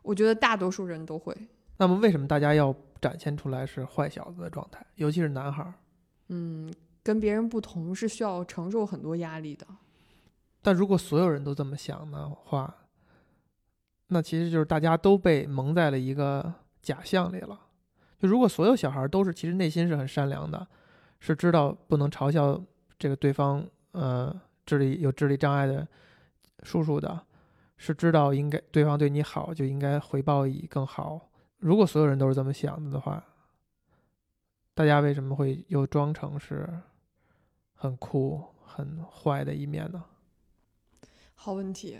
[0.00, 1.37] 我觉得大多数人都会，
[1.76, 5.74] 那么为什么大家要展现出来是坏小子的状态，尤其是男孩儿？
[6.28, 9.66] 嗯，跟别人不同是需要承受很多压力的。
[10.62, 12.74] 但如果所有人都这么想的话，
[14.08, 17.61] 那其实就是大家都被蒙在了一个假象里了。
[18.18, 20.66] 就如果所有小孩都是其实内心是很善良的，
[21.20, 22.61] 是知道不能嘲笑
[22.98, 23.64] 这个对方
[23.98, 25.87] 呃智力有智力障碍的
[26.62, 27.20] 叔叔的，
[27.76, 31.28] 是知道应该对方对你好就应该回报以更好。
[31.58, 33.22] 如果所有人都是这么想的的话，
[34.74, 36.68] 大家为什么会又装成是
[37.74, 40.04] 很酷、很坏的一面呢？
[41.34, 41.98] 好问题。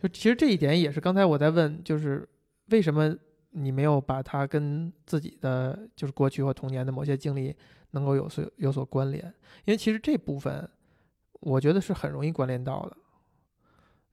[0.00, 2.28] 就其实这一点也是刚才我在问，就是
[2.66, 3.14] 为什么
[3.54, 7.54] 你没有把它跟自己的就是过去或童年的某些经历
[7.92, 9.24] 能够有所有所关联？
[9.64, 10.68] 因为其实这部分
[11.40, 12.96] 我觉得是很容易关联到的，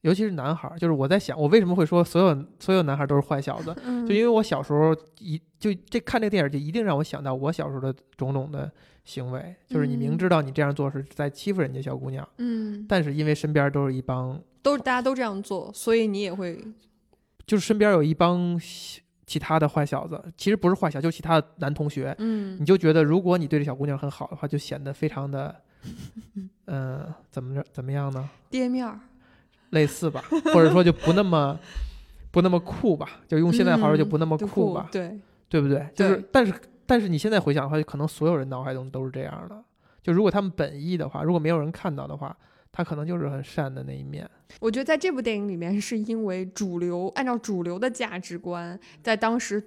[0.01, 0.77] 尤其是男孩儿。
[0.77, 3.75] 就是我在想，我为什么会说所有所有男孩儿都是坏小子？
[3.83, 8.71] 嗯就因为我小时候一就这看这个电影就一定让我想到我小时候的种种的
[9.03, 16.63] 行为，就是你明嗯知道你这样做是在欺负人家小姑娘，嗯，但是因为身边都是一帮都大家都这样做，所以你也会
[17.47, 18.59] 就是身边有一帮
[19.31, 25.55] 其其他的坏小子，其实不是坏小，就是其他的男同学，嗯你就觉得如果你对这小姑娘很好的话，就显得非常的，
[26.65, 28.29] 嗯、 怎么着怎么样呢？
[28.49, 28.99] 跌面儿。
[29.69, 30.21] 类似吧，
[30.53, 31.57] 或者说就不那么
[32.29, 35.17] 不那么酷吧，就用现在话说就嗯不那么酷吧，对，
[35.47, 35.87] 对不对？
[35.95, 36.53] 就是但是
[36.85, 39.63] 但是你现在回想的话，可能所有人脑海中都是这样的。
[40.03, 42.35] 就如果他们本意的话，如果没有人看到的话，
[42.71, 44.29] 他可能就是很善的那一面。
[44.59, 49.61] 我觉得在这部电影里面，是因为主流按照主流的价值观，在当时，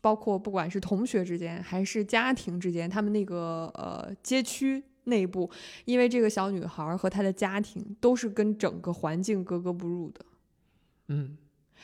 [0.00, 5.50] 包括不管是同学之间还是家庭之间，他们那个呃街区内部，
[5.84, 10.20] 因为这个小女孩和她的家庭都是跟整个环境格格不入的，
[11.08, 11.36] 嗯，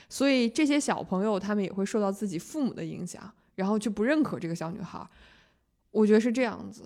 [0.08, 5.06] 所以这些小朋友他们也会受到自己父母的影响，然后就不认可这个小女孩。
[5.90, 6.82] 我觉得是这样子。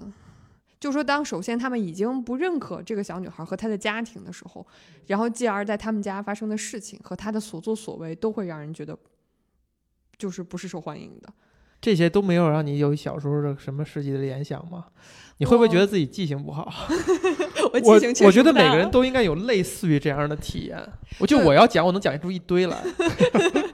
[0.81, 4.67] 就说当首先他们已经不认可这个小女孩和她的家庭的时候，
[5.07, 8.99] 然后继而在他们家发生的事情和她的所作所为都会让人觉得
[10.17, 11.29] 就是不是受欢迎的。
[11.83, 14.87] 这些都没有让你有小时候的什么世纪的联想吗？
[15.39, 16.71] 你会不会觉得自己记性不好？
[17.73, 20.79] 我 我记性确我觉得每个人都应该有类似于这样的体验。
[21.19, 22.83] 我就我要讲，我能讲出一堆来。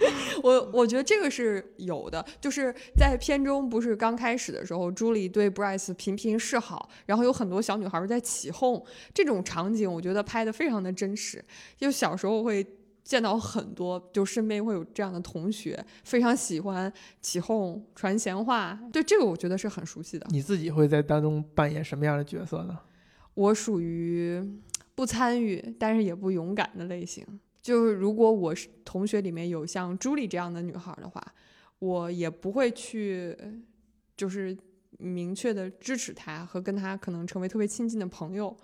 [0.47, 8.81] 我我觉得这个是有的，就是在片中不是刚开始的时候，朱莉对 Bryce 频频示好，然后有很多小女孩在起哄，
[9.13, 11.45] 这种场景我觉得拍的非常的真实。
[11.77, 12.65] 就小时候会
[13.03, 20.25] 见到很多，就身边会有这样的同学，非常喜欢起哄、传闲话，对这个我觉得是很熟悉的。
[20.31, 22.79] 你自己会在当中扮演什么样的角色呢？
[23.35, 24.41] 我属于
[24.95, 27.27] 不参与，但是也不勇敢的类型。
[27.67, 31.21] 就是如果我是同学里面有像朱莉这样的女孩的话，
[31.81, 33.37] 我也不会去，
[34.17, 34.57] 就是
[34.99, 38.57] 明确的支持她和跟她可能成为特别亲近的朋友，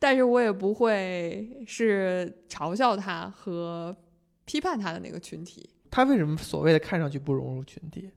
[0.00, 3.96] 但是我也不会是嘲笑她和
[4.44, 8.10] 批判她的那个群体，他为什么所谓的看上去不融入群体？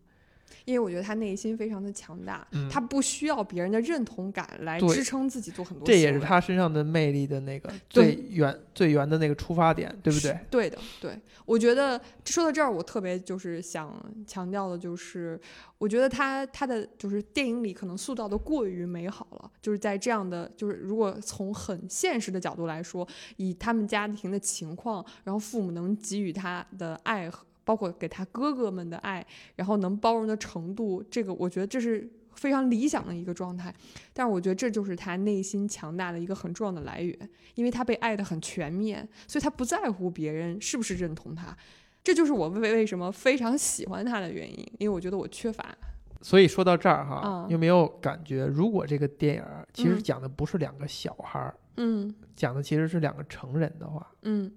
[0.65, 10.39] 因为我觉得他内心非常的强大，嗯她不需要别人的认同感来支撑自己做很多这也是他身上的魅力的那个最原最原的那个出发点，对不对？
[10.49, 13.93] 对的，对，我觉得说到这儿，我特别就是想
[14.25, 15.39] 强调的，就是
[15.77, 33.73] 我觉得他他的就是电影里可能塑造的过于美好了，就是在这样的就是如果从很现实的角度来说，以他们家庭的情况，然后父母能给予他的爱和包括给他哥哥们的爱，然后能包容的程度，这个我觉得这是非常理想的一个状态。
[34.13, 37.17] 但是我觉得这就是他内心强大的一个很重要的来源，
[37.55, 41.55] 因为他被爱的很全面，所以他不在乎别人是不是认同他。
[42.03, 45.73] 这就是我为为什么非常喜欢他的原因，因为我觉得我缺乏。
[46.21, 54.49] 所以说到这儿哈，嗯有没有感觉，如果这个电影儿其实嗯讲的不是两个小孩儿，嗯讲的其实是两个成人的话，嗯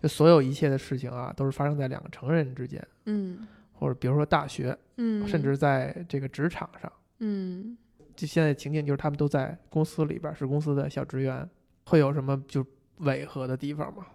[0.00, 6.92] 就所有一切的事情啊，都是发生在两个成人之间，嗯或者比如说大学，嗯，甚至在这个职场上。
[7.20, 7.76] 嗯
[8.14, 11.48] 就现在情景就是他们都在公司里边，是公司的小职员，
[11.84, 12.64] 会有什么就
[12.98, 14.06] 违和的地方吗？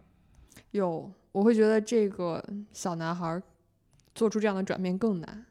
[0.71, 2.43] 有，我会觉得这个
[2.73, 3.43] 小男孩儿
[4.13, 5.45] 做出这样的转变更难。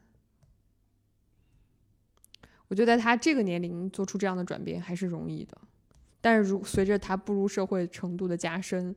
[2.68, 5.57] 我觉得在他这个年龄做出这样的转变还是容易的，
[6.21, 8.95] 但是如随着他步入社会程度的加深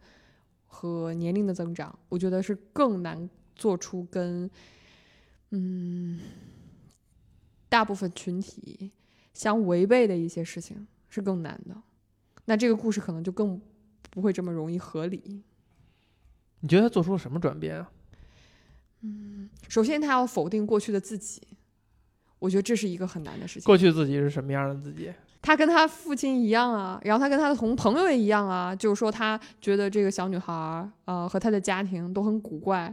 [0.76, 4.50] 和年龄的增长，我觉得是更难做出跟
[5.52, 6.20] 嗯
[7.70, 8.92] 大部分群体
[9.34, 11.82] 相违背的一些事情是更难的。
[12.44, 13.62] 那这个故事可能就更
[14.10, 15.44] 不会这么容易合理。
[16.60, 17.90] 你觉得他做出了什么转变啊？
[19.00, 21.42] 嗯首先，他要否定过去的自己，
[22.38, 23.66] 我觉得这是一个很难的事情。
[23.66, 25.14] 过去自己是什么样的自己？
[25.46, 32.92] 他跟他父亲一样啊，然后他跟他的同朋友也一样啊，就是说他觉得这个小女孩儿呃和她的家庭都很古怪，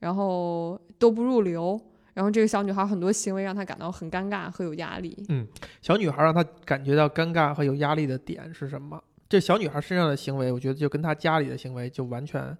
[0.00, 1.80] 然后都不入流，
[2.12, 5.16] 然后这个小女孩很多行为让他感到很尴尬和有压力。
[5.30, 5.48] 嗯
[5.80, 9.02] 小女孩让他感觉到尴尬和有压力的点是什么？
[9.26, 12.56] 这小女孩身上的行为，我觉得就跟她家里的行为就完全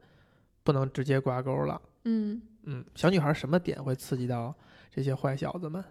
[0.62, 1.80] 不能直接挂钩了。
[2.04, 4.54] 嗯，嗯，小女孩什么点会刺激到
[4.90, 5.84] 这些坏小子们？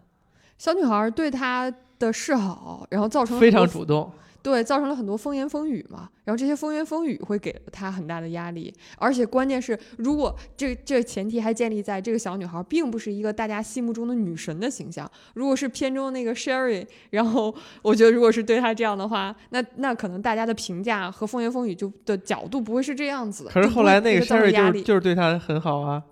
[0.58, 4.12] 小女孩对他的示好，然后造成了非常主动，
[4.42, 6.10] 对，造成了很多风言风语嘛。
[6.26, 15.10] 然后这些风言风语会给了他很大的压力，而且关键是，如果这这前提还建立在这个小女孩并不是一个大家心目中的女神的形象。
[15.34, 23.50] 如果是片中的那个 Sherry，然后我觉得如果是对她这样的话，那那可能大家的评价和风言风语就的角度不会是这样子的。
[23.50, 26.04] 可是后来那个 Sherry 就是就是对她很好啊。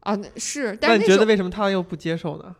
[0.00, 2.54] 啊，是，那但是那你觉得为什么他又不接受呢？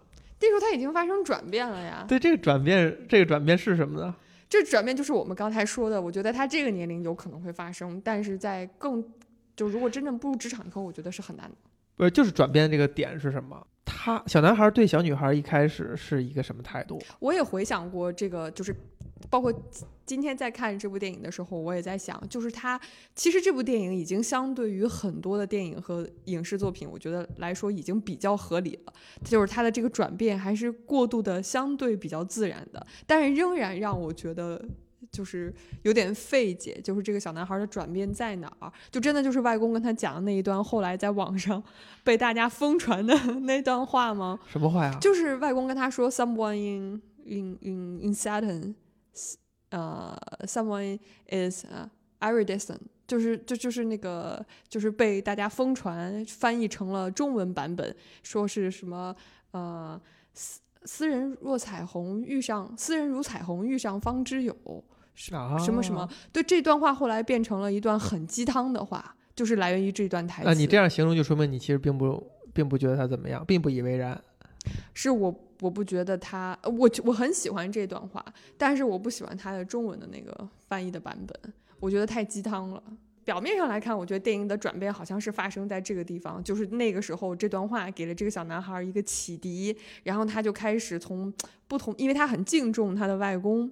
[0.44, 2.04] 那时候他已经发生转变了呀。
[2.06, 4.14] 对这个转变，这个转变是什么呢？
[4.48, 9.02] 这转变就是我们刚才说的，我觉得他这个年龄有可能会发生，但是在更
[9.56, 11.56] 就如果真正步入职场以后，我觉得是很难的。
[11.96, 13.66] 不是，就是转变这个点是什么？
[13.84, 17.00] 他小男孩对小女孩一开始是一个什么态度？
[17.18, 18.74] 我也回想过这个，就是
[19.30, 19.52] 包括
[20.06, 22.80] 今天在看这部电影的时候，我也在想，就是他
[23.14, 28.92] 其实这部电影已经相对于很多的电影和影视作品，我觉得来说已经比较合理了。
[29.24, 34.62] 就是他的这个转变还是过渡的相对比较自然的，但是仍然让我觉得。
[35.12, 38.72] 就是有点费解，就是这个小男孩的转变在哪儿？
[38.90, 41.62] 就真的就是外公跟他讲的那一段，后来在网上
[42.02, 44.40] 被大家疯传的 那段话吗？
[44.50, 44.98] 什么话呀？
[45.00, 48.74] 就是外公跟他说，someone in in in in Saturn，
[49.74, 51.00] 呃、s o m e o n e
[51.50, 51.88] is、uh,
[52.20, 59.14] iridescent，就是就就是那个就是被大家疯传翻译成了中文版本，说是什么
[59.50, 60.00] 呃
[60.32, 64.54] 斯斯人若彩虹遇上斯人如彩虹遇上方知有
[65.32, 70.48] 啊什么什么，对这段话后来变成了一段很鸡汤的话，就是来源于这段台词。
[70.48, 74.20] 那你这样形容，就说明你其实并不并不觉得他怎么样，并不以为然。
[74.94, 75.30] 是我
[75.64, 78.22] 我不觉得他，我我很喜欢这段话，
[78.58, 82.82] 但是我不喜欢他的中文的那个翻译的版本，我觉得太鸡汤了。
[83.24, 91.32] 表面上来看，我觉得电影的转变好像是发生在这个地方，就是那个时候这段话给了这个小男孩一个启迪，然后他就开始从
[91.66, 93.70] 不同，因为他很敬重他的外公。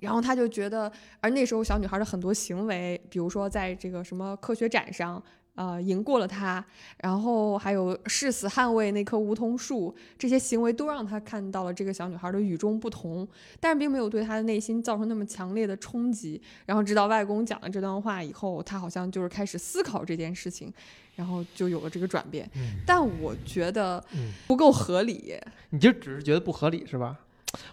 [0.00, 5.22] 然后他就觉得，而那时候小女孩的很多行为，比如说在这个什么科学展上，
[5.56, 6.64] 呃，赢过了他，
[6.98, 13.26] 然后还有誓死捍卫那棵梧桐树，这些行为都让他看到了这个小女孩的与众不同，
[13.58, 16.40] 但是并没有对他的内心造成那么强烈的冲击。
[16.66, 20.70] 然后直到外公讲了这段话以后，他好像就是开始思考这件事情，
[21.14, 22.48] 然后就有了这个转变。
[22.54, 25.34] 嗯但我觉得嗯，不够合理。
[25.70, 27.18] 你就只是觉得不合理是吧？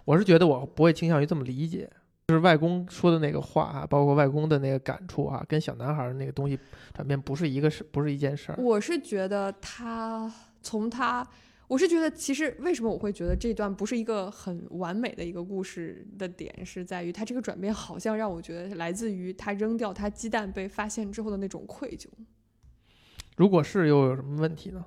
[0.05, 1.89] 我是觉得我不会倾向于这么理解。
[2.27, 6.57] 就是外公说的那个话啊，包括外公的那个感触啊，跟小男孩儿那个东西
[6.93, 8.55] 转变不是一个事，不是一件事儿。
[8.57, 10.31] 我是觉得他
[10.61, 11.27] 从他，
[11.67, 22.07] 我是觉得其实为什么我会觉得这段不是一个很完美的一个故事的点，是在于他这个转变好像让我觉得来自于他扔掉他鸡蛋被发现之后的那种愧疚，
[23.35, 24.85] 如果是又有什么问题呢？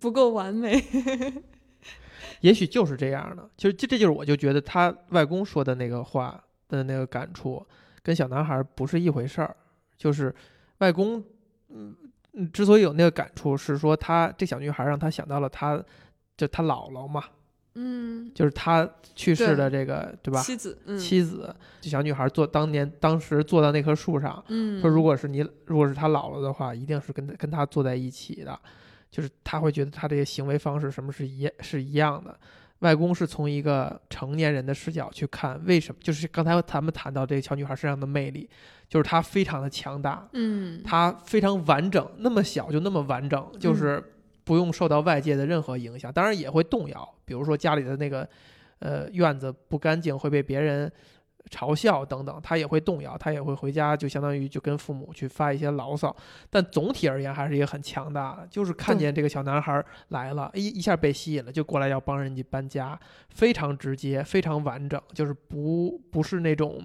[0.00, 0.82] 不够完美。
[2.40, 3.48] 也许就是这样的。
[3.56, 7.64] 其实这这就是我就觉得他外公说的那个话的那个感触，
[8.02, 9.56] 跟小男孩儿不是一回事儿。
[9.96, 10.34] 就是
[10.78, 11.24] 外公，
[11.70, 11.96] 嗯
[12.34, 15.82] 嗯，之所以有那个感触，是说他这小女孩让他想到了他，
[16.36, 17.24] 就他姥姥嘛，
[17.76, 20.42] 嗯，就是他去世的这个对吧？
[20.42, 28.60] 妻子，嗯，妻子，这小女孩坐当年当时坐到那棵树上，嗯，说如果是你如果是他姥姥的话，一定是跟他跟他坐在一起的，
[29.10, 32.38] 就是他会觉得他这些行为方式什么是一是一样的。
[32.80, 35.98] 外公是从一个成年人的视角去看，为什么？
[36.02, 38.46] 就是刚才咱们谈到这个小女孩身上的魅力，
[38.86, 44.02] 就是她非常的强大，嗯，她非常完整，那么小就那么完整，嗯就是
[44.44, 48.28] 不用受到外界的任何影响，当然也会动摇，比如说家里的那个
[48.80, 50.92] 呃院子不干净会被别人
[51.50, 56.14] 嘲笑等等，他也会动摇，他也会回家就相当于就跟父母去发一些牢骚，
[56.50, 62.98] 但总体而言还是一个很强大的，就是看见这个小男孩来了，一一下被吸引了，就过来要帮人家搬家，
[63.30, 66.80] 非常直接，非常完整，就是不不是那种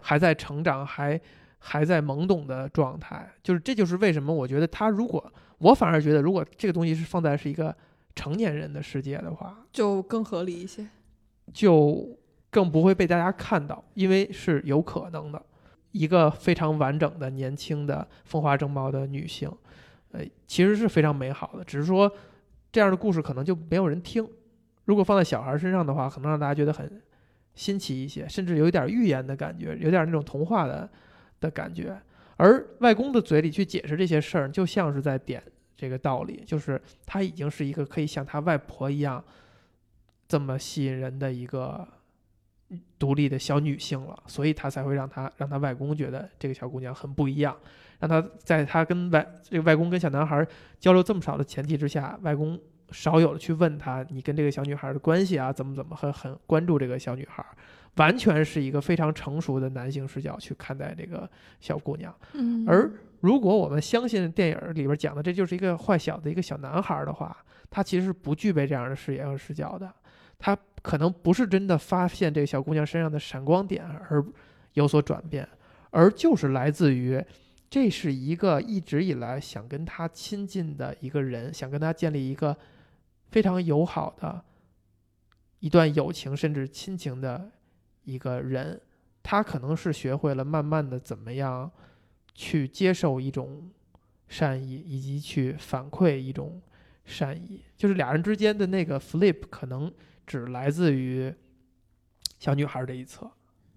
[0.00, 1.20] 还在成长还。
[1.58, 7.74] 还在懵懂的状态，就是这就是为什么我觉得他如果我反而觉得如果这个东西是放在是一个
[8.14, 10.86] 成年人的世界的话，就更合理一些。
[11.52, 12.16] 就
[12.50, 15.42] 更不会被大家看到，因为是有可能的。
[15.92, 19.50] 一个非常完整的、年轻的、风华正茂的女性，
[20.12, 21.64] 呃，其实是非常美好的。
[21.64, 22.10] 只是说，
[22.70, 24.28] 这样的故事可能就没有人听。
[24.84, 27.00] 如果放在小孩身上的话，可能让大家觉得很
[27.54, 30.86] 新奇一些，甚至有一点寓言的感觉，有点那种童话的
[31.40, 31.98] 的感觉。
[32.36, 35.42] 而外公的嘴里去解释这些事儿，就像是在点
[35.74, 39.24] 这个道理，就是她已经是一个可以像她外婆一样
[40.28, 41.88] 这么吸引人的一个
[42.98, 47.56] 独立的小女性了，所以她才会让她让她外公觉得这个小姑娘很不一样，
[48.00, 50.46] 让她在她跟外这个外公跟小男孩
[50.78, 52.58] 交流这么少的前提之下，外公
[52.90, 57.44] 少有的去问她你跟这个小女孩的关系啊，怎么怎么很很关注这个小女孩，
[57.96, 61.28] 完全是一个非常成熟的男性视角去看待这个
[61.60, 62.14] 小姑娘。
[62.34, 62.90] 嗯，而
[63.20, 67.36] 如果我们相信电影里边讲的这就是一个坏小子一个小男孩的话，
[67.70, 69.92] 他其实是不具备这样的视野和视角的。
[70.38, 70.56] 他
[70.86, 74.24] 可能不是真的发现这个小姑娘身上的闪光点而
[74.74, 75.46] 有所转变，
[75.90, 77.20] 而就是来自于
[77.68, 82.56] 这是一个一直以来想跟他亲近的一个人，想跟他建立一个
[83.32, 84.44] 非常友好的
[85.58, 87.50] 一段友情甚至亲情的
[88.04, 88.80] 一个人。
[89.24, 91.68] 他可能是学会了慢慢的怎么样
[92.32, 93.68] 去接受一种
[94.28, 96.62] 善意，以及去反馈一种
[97.04, 99.92] 善意，就是俩人之间的那个 flip 可能
[100.26, 101.32] 只来自于
[102.38, 103.30] 小女孩这一侧，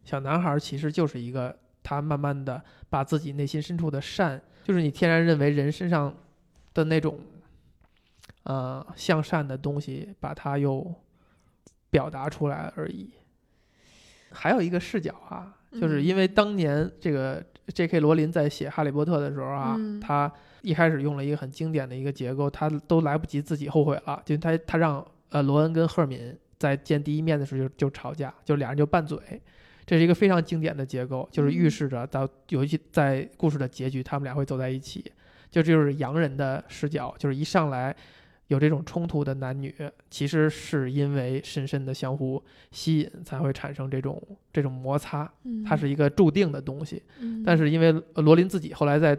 [0.04, 6.16] 小男孩其实就是一个他慢慢的把自己内心深处的善，就是你天然认为人身上
[6.74, 7.20] 的那种
[8.44, 10.94] 呃向善的东西，把它又
[11.90, 13.12] 表达出来而已。
[14.32, 18.00] 还有一个视角啊，就是因为当年这个 J.K.
[18.00, 20.32] 罗琳在写《哈利波特》的时候啊，嗯他
[20.62, 29.18] 一开始用了一个很经典的一个结构，他都来不及自己后悔了，就他他让呃罗恩跟赫敏在见第一面的时候就就吵架，就俩人就拌嘴，
[29.86, 35.02] 这是一个非常经典的结构，就是预示着到尤其在故事的结局，他们俩会走在一起，
[35.50, 37.96] 就这就是洋人的视角，就是一上来。
[38.48, 39.72] 有这种冲突的男女，
[40.10, 44.20] 其实是因为深深的相互吸引，才会产生这种
[44.52, 45.32] 这种摩擦。
[45.44, 47.04] 嗯它是一个注定的东西。
[47.20, 49.16] 嗯但是因为呃罗琳自己后来在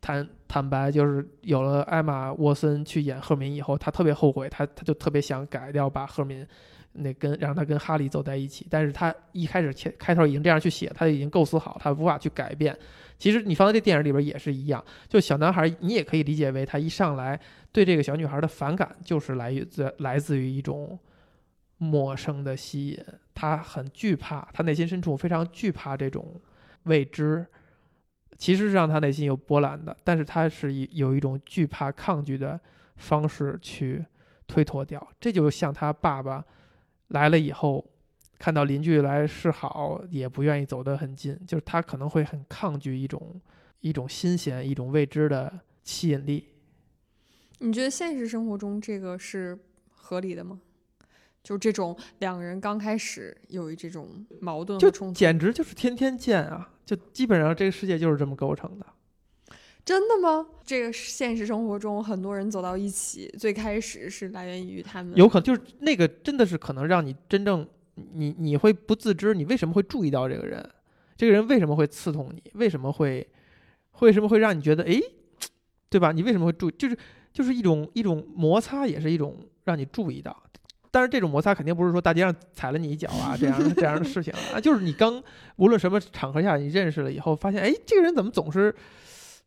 [0.00, 6.46] 坦坦白，就是有了艾玛沃森去演赫敏以后，他特别后悔，他他就特别想改掉，把赫敏
[6.92, 8.66] 那跟让他跟哈利走在一起。
[8.70, 12.76] 但是他一开始开开头已经这样去写，他已经构思好，他无法去改变。
[13.18, 17.38] 其实你放在这电影里边也是一样，就小男孩，你也可以理解为他一上来
[17.70, 20.98] 对这个小女孩的反感，就是来自来自于一种
[21.76, 22.98] 陌生的吸引，
[23.34, 26.40] 他很惧怕，他内心深处非常惧怕这种
[26.84, 27.46] 未知，
[28.40, 32.58] 其实是让他内心有波澜的，但是他是以有一种惧怕、抗拒的
[32.96, 34.02] 方式去
[34.46, 35.06] 推脱掉。
[35.20, 36.42] 这就像他爸爸
[37.08, 37.84] 来了以后，
[38.38, 43.38] 看到邻居来示好，也不愿意走得很近，就是他可能会很抗拒一种
[43.80, 46.46] 一种新鲜、一种未知的吸引力。
[47.58, 49.58] 你觉得现实生活中这个是
[49.90, 50.58] 合理的吗？
[51.42, 56.70] 就这种两个人刚开始有一这种矛盾就和冲突，简直就是天天见啊！
[56.90, 58.86] 就基本上这个世界就是这么构成的。
[59.84, 60.44] 真的吗？
[60.64, 67.64] 这个现实生活中很多人走到一起，最开始是来源于他们有可能就是那个真的是可能让你真正
[67.94, 70.68] 你你会不自知，你为什么会注意到这个人？
[71.16, 72.42] 这个人为什么会刺痛你？
[72.54, 73.24] 为什么会
[74.00, 75.00] 为什么会让你觉得诶，
[75.88, 76.10] 对吧？
[76.10, 76.74] 你为什么会注意？
[76.76, 76.98] 就是
[77.32, 80.42] 就是一种一种摩擦，也是一种让你注意到。
[80.90, 85.22] 但是这种摩擦肯定不是说大街上踩了你一脚啊， 这样的这样的事情啊，就是你刚
[85.56, 88.74] 无论什么场合下你认识了以后，发现哎，这个人怎么总是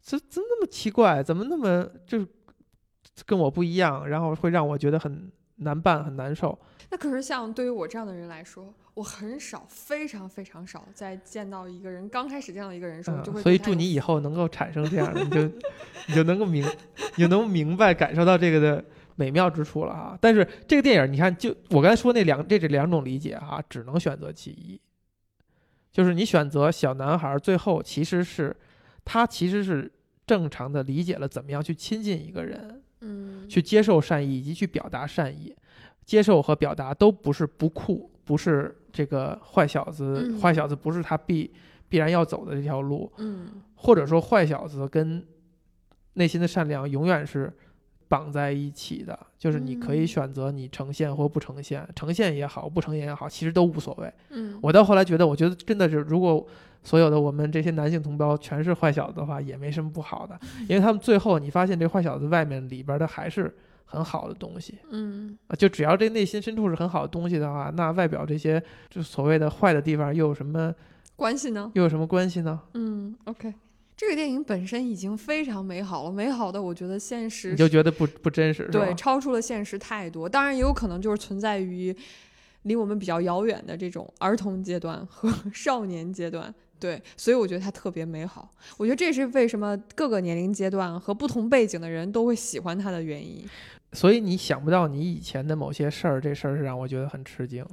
[0.01, 2.27] 怎怎么那么奇怪，怎么那么就是
[3.25, 6.57] 跟我不一样，然后会让我觉得很难办、很难受。
[6.89, 15.41] 那可是像对于我这样的人来说，我很少，非常非常少，在见到一个人刚开始见到一个人的时候，嗯就会所以祝你以后能够产生这样的，你就
[16.07, 16.63] 你就能够明，
[17.15, 18.85] 你就能明白感受到这个的
[19.15, 20.17] 美妙之处了啊！
[20.19, 24.79] 但是这个电影，你看，就我刚才说那两这这两种理解啊、只能选择其一，
[25.91, 28.55] 就是你选择小男孩，最后其实是
[29.05, 29.91] 他其实是
[30.25, 35.55] 正常的理解了怎么样去亲近一个人，嗯去接受善意以及去表达善意，
[36.05, 41.53] 接受和表达都不是不酷，不是这个坏小子，嗯坏小子不是他必
[41.87, 45.23] 必然要走的这条路，嗯或者说坏小子跟
[46.13, 47.51] 内心的善良永远是
[48.13, 54.13] 绑在一起的，就是你可以嗯选择你呈现或不呈现，呈现也好，不呈现也好，其实都无所谓。
[54.29, 56.45] 嗯，我到后来觉得，我觉得真的是，如果
[56.83, 60.39] 所有的我们这些男性同胞全是坏小子的话，也没什么不好的，
[60.69, 63.51] 因为他们最后你发现这坏小子外面里边的还是
[63.83, 68.61] 很好的东西嗯啊，就只要这内心深处是很好的东西的话，那外表这些
[68.91, 70.71] 就所谓的坏的地方又有什么
[71.15, 71.71] 关系呢？
[71.73, 72.61] 又有什么关系呢？
[72.75, 73.51] 嗯，OK。
[74.03, 80.27] 这个电影本身已经非常美好了，美好的我觉得现实你就觉得不不真实，对超出了现实太多。
[80.27, 81.95] 当然也有可能就是存在于
[82.63, 86.53] 离我们比较遥远的这种儿童阶段和 少年阶段。
[86.79, 88.51] 对，所以我觉得它特别美好。
[88.75, 93.47] 我觉得这是为什么各个年龄阶段和不同背景的人都会喜欢它的原因。
[93.93, 97.65] 所以你想不到你以前的某些事儿，这事儿是让我觉得很吃惊。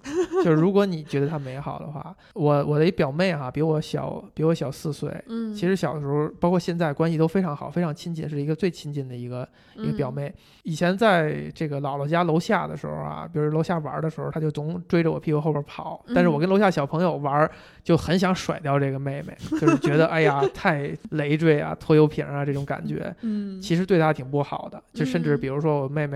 [0.44, 5.10] 就是如果你觉得它美好的话，我我的一表妹哈，比我小，比我小四岁。
[5.28, 10.32] 嗯，其实小的时候，包括现在关系都非常好，非常亲近，是一个最亲近的一个一个表妹。
[10.62, 16.04] 以前在这个姥姥家楼下的时候啊，比如楼下玩的时候，她就总追着我屁股后边跑。
[16.14, 17.50] 但是我跟楼下小朋友玩，
[17.82, 23.14] 就很想甩掉这个妹妹，就是觉得哎呀太累赘啊，拖油瓶啊这种感觉。
[23.22, 26.09] 嗯，其实对她挺不好的，就甚至比如说我妹妹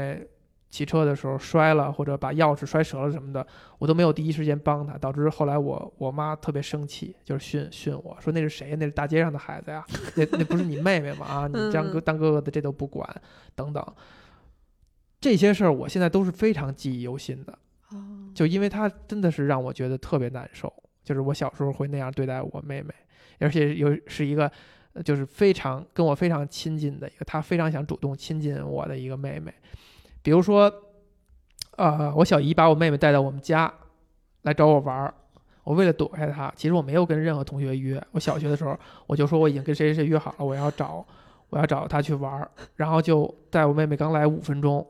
[0.70, 3.46] 骑车的时候摔了，或者把钥匙摔折了什么的，
[3.78, 8.74] 我都没有第一时间帮她，导致后来我我妈特别生气，就是训训我说那是谁？
[8.76, 9.84] 那是大街上的孩子呀，
[10.16, 11.26] 那那不是你妹妹吗？
[11.26, 13.08] 啊，你这样哥当哥哥的这都不管，
[13.54, 13.84] 等等。
[15.20, 17.58] 这些事儿我现在都是非常记忆犹新的，
[18.34, 20.72] 就因为她真的是让我觉得特别难受，
[21.04, 22.92] 就是我小时候会那样对待我妹妹，
[23.38, 24.50] 而且又是一个。
[25.04, 29.52] 就是非常跟我非常亲近的一个，她非常想主动亲近我的一个妹妹。
[30.24, 30.72] 比如说，
[31.76, 33.70] 呃，我小姨把我妹妹带到我们家
[34.42, 35.12] 来找我玩儿，
[35.64, 38.02] 我为了躲开她，其实我没有跟任何同学约。
[38.10, 38.74] 我小学的时候，
[39.06, 41.06] 我就说我已经跟谁谁谁约好了，我要找
[41.50, 44.84] 我要找她去玩儿，然后就在我妹妹刚来五分钟，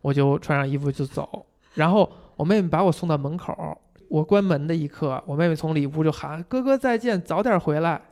[0.00, 1.46] 我就穿上衣服就走。
[1.74, 8.02] 然后我妹妹把我送到门口，我关门的一刻，我妹妹从里屋就喊：“哥哥再见，早点回来。”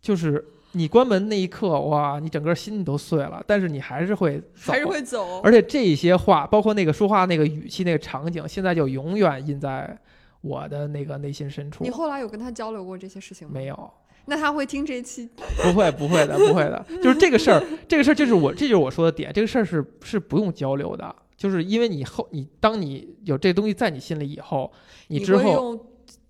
[0.00, 5.40] 就是你关门那一刻，哇，你整个心都碎了，但是你还是会走，还是会走。
[5.40, 9.98] 而且这些话，包括那个说话那个语气、那个场景，现在就永远印在
[10.40, 11.82] 我的那个内心深处。
[11.82, 13.54] 你后来有跟他交流过这些事情吗？
[13.54, 13.90] 没有。
[14.26, 15.28] 那他会听这一期？
[15.60, 16.86] 不会，不会的，不会的。
[17.02, 19.32] 就是这个事儿，这个事儿就是我，这就是我说的点。
[19.32, 24.70] 这个事儿是是不用交流的，就是因为你后你当你有这东西在你心里以后，
[25.08, 25.76] 你之后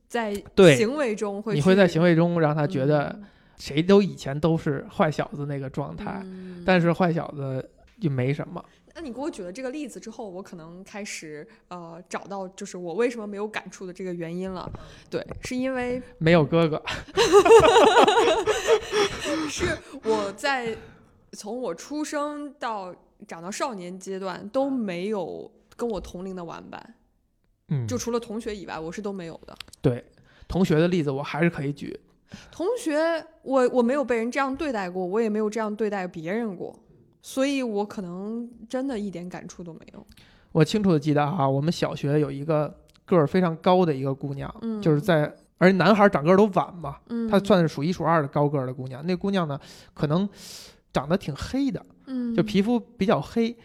[0.09, 3.21] 在对行为中会，你会在行为中让他觉得。
[3.61, 6.25] 谁都以前都是坏小子那个状态，
[6.67, 8.65] 但是坏小子就没什么。
[8.93, 14.69] 那你给我举了这个例子之后，我可能开始呃找到就是我为什么没有感触的这个原因了。
[15.09, 16.83] 对，是因为没有哥哥。
[19.49, 20.77] 是我在
[21.33, 22.95] 从我出生到
[23.29, 26.95] 长到少年阶段都没有跟我同龄的玩伴，
[27.69, 29.57] 嗯，就除了同学以外，我是都没有的。
[29.81, 30.05] 对，
[30.49, 31.99] 同学的例子我还是可以举。
[32.51, 36.79] 同学，我我没有被人这样对待过，我也没有这样对待别人过，
[37.21, 40.07] 所以我可能真的一点感触都没有。
[40.53, 42.73] 我清楚的记得哈，我们小学有一个
[43.05, 49.05] 个儿非常高的一个姑娘，嗯，就是在，而且男孩长个儿都晚嘛，嗯，她算是数一数二的高个儿的姑娘。
[49.07, 49.59] 那姑娘呢，
[49.95, 50.29] 可能
[50.93, 53.57] 长得挺黑的，嗯，就皮肤比较黑，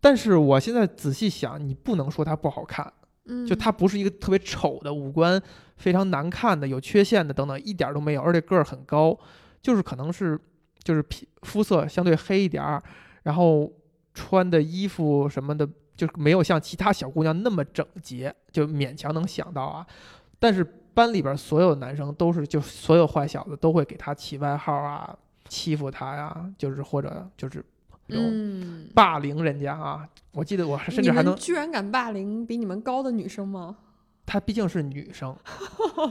[0.00, 2.92] 但是我现在仔细想，你不能说她不好看，
[3.26, 5.42] 嗯，就她不是一个特别丑的五官。
[5.76, 9.18] 非常难看的、有缺陷的等等，一点都没有，而且个儿很高，
[9.62, 10.38] 就是可能是
[10.82, 12.82] 就是皮肤色相对黑一点儿，
[13.22, 13.70] 然后
[14.14, 19.86] 穿的衣服什么的，就没有像其他小姑娘那么整洁，就勉强能想到啊。
[20.38, 20.64] 但是
[20.94, 25.14] 班里边所有男生都是，就所有坏小子都会给她起外号啊，
[25.48, 27.64] 欺负她呀，就是或者就是
[28.08, 30.08] 嗯霸凌人家啊。
[30.32, 33.76] 我记得我甚至还能居然敢霸凌比你们高的女生吗？
[34.26, 35.34] 她毕竟是女生，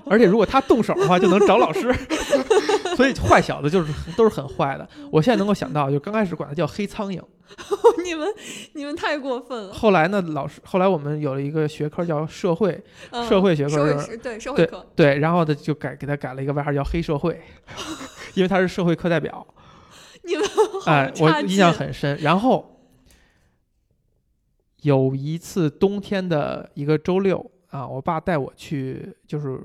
[0.09, 1.93] 而且如果她动手的话，就能找老师。
[2.95, 4.87] 所以坏小子就是都是很坏的。
[5.11, 7.21] 我现在能够想到，就刚开始管他叫黑苍蝇。
[8.05, 8.27] 你们
[8.73, 9.73] 你们太过分了。
[9.73, 12.81] 后来呢，老师后来我们有了一个学科叫社会，
[13.27, 17.41] 社会学科是对社会课对，然后呢就改给他改了一个外号叫黑社会，
[18.33, 19.45] 因为他是社会课代表。
[20.23, 20.45] 你们
[20.85, 22.17] 哎，我印象很深。
[22.21, 22.79] 然后
[24.83, 27.51] 有一次冬天的一个周六。
[27.75, 29.59] 啊，我爸带我去，就是，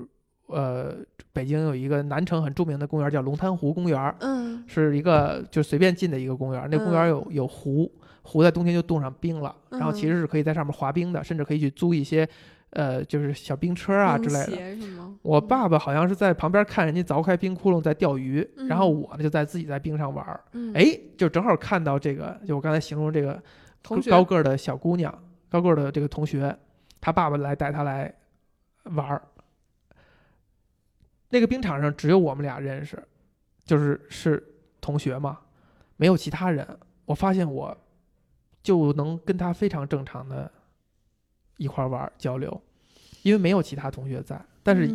[0.47, 0.97] 呃，
[1.31, 6.67] 北京有一个南城很著名的公园，叫龙潭湖公园，嗯，是一个就随便进的一个公园。
[6.69, 7.89] 那公园有有湖，
[8.21, 12.27] 湖在冬天就冻上冰了，然后其实是可以在上面滑冰的，甚至可以去租一些，
[12.71, 14.77] 呃，就是小冰车啊之类的。
[15.21, 20.41] 我爸爸好像是在旁边看人家凿开冰窟窿在钓鱼，然后我呢就在自己在冰上玩儿。
[20.73, 23.41] 哎，就正好看到这个，就我刚才形容这个
[24.09, 26.53] 高个的小姑娘，高个的这个同学。
[27.01, 28.13] 他爸爸来带他来
[28.83, 29.21] 玩儿，
[31.29, 33.01] 那个冰场上只有我们俩认识，
[33.65, 34.41] 就是是
[34.79, 35.39] 同学嘛，
[35.97, 36.65] 没有其他人。
[37.05, 37.75] 我发现我
[38.61, 40.49] 就能跟他非常正常的
[41.57, 42.61] 一块玩交流，
[43.23, 44.39] 因为没有其他同学在。
[44.61, 44.85] 但是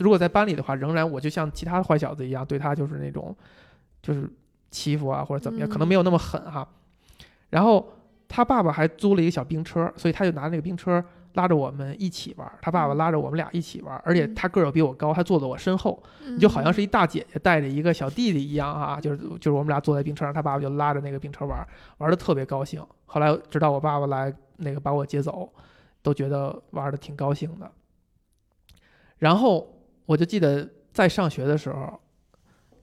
[0.00, 3.34] 如果在班里的话，仍然我就像其他坏小子一样，对他就是那种
[4.02, 4.28] 就是
[4.72, 6.68] 欺负啊或者怎么样，可能没有那么狠哈。
[7.50, 7.92] 然后
[8.26, 11.04] 他爸爸还租了一个小冰车，所以他就拿那个冰车。
[11.34, 16.02] 拉着我们一起玩，他爸爸嗯拉着我们俩一起玩，而且嗯他个儿又比我高，他坐在我身后，
[16.38, 21.66] 就好像是一大姐姐带着一个小弟弟一样啊，就是就是我们俩坐在冰车上，他爸爸就拉着那个冰车玩，
[21.98, 22.84] 玩的特别高兴。
[23.06, 25.52] 后来直到我爸爸来那个把我接走，
[26.02, 27.70] 都觉得玩的挺高兴的。
[29.18, 29.66] 然后
[30.06, 32.00] 我就记得在上学的时候，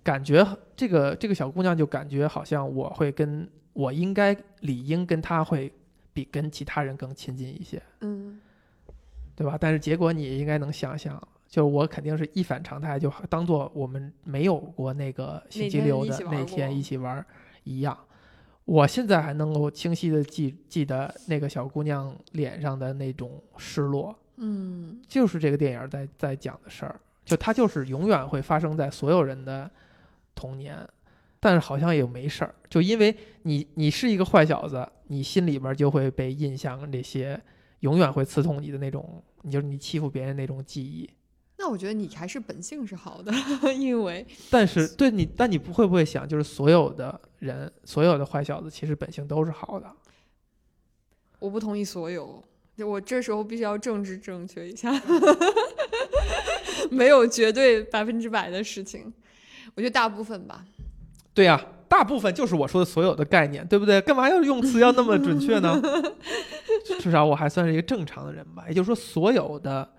[0.04, 0.46] 感觉
[0.76, 5.72] 这个这个小姑娘就感觉好像我会跟我应该理应跟她会
[6.14, 7.82] 比跟其他人更亲近一些。
[8.02, 8.40] 嗯
[9.34, 9.58] 对吧？
[9.60, 17.26] 但是结果你应该能想象，就我肯定是一反常态，就当做我们没有过那个星期六的那天一起玩儿
[17.64, 17.98] 一样。
[18.66, 29.70] 我现在还能够清晰的记记得那个小姑娘脸上的那种失落，嗯就是这个电影在在讲的事儿，就它就是永远会发生在所有人的
[30.36, 30.78] 童年，
[31.42, 37.42] 但是好像也没事儿，就因为你你是一个坏小子，你心里边儿就会被印象这些
[37.80, 41.10] 永远会刺痛你的那种，你就是你欺负别人那种记忆。
[41.58, 43.34] 那我觉得你还是本性是好的，
[43.74, 49.92] 因为但是对你，但你不会不会想，就是所有的人，所有的坏小子其实本性都是好的。
[51.40, 52.44] 我不同意所有。
[52.78, 54.92] 就我这时候必须要政治正确一下，
[56.90, 59.14] 没有绝对百分之百的事情，
[59.76, 60.66] 我觉得大部分吧。
[61.34, 64.02] 对呀、大部分就是我说的所有的概念，对不对？
[64.02, 65.82] 干嘛要用词要那么准确呢？
[67.00, 68.66] 至少我还算是一个正常的人吧。
[68.68, 69.90] 也就是说，所有的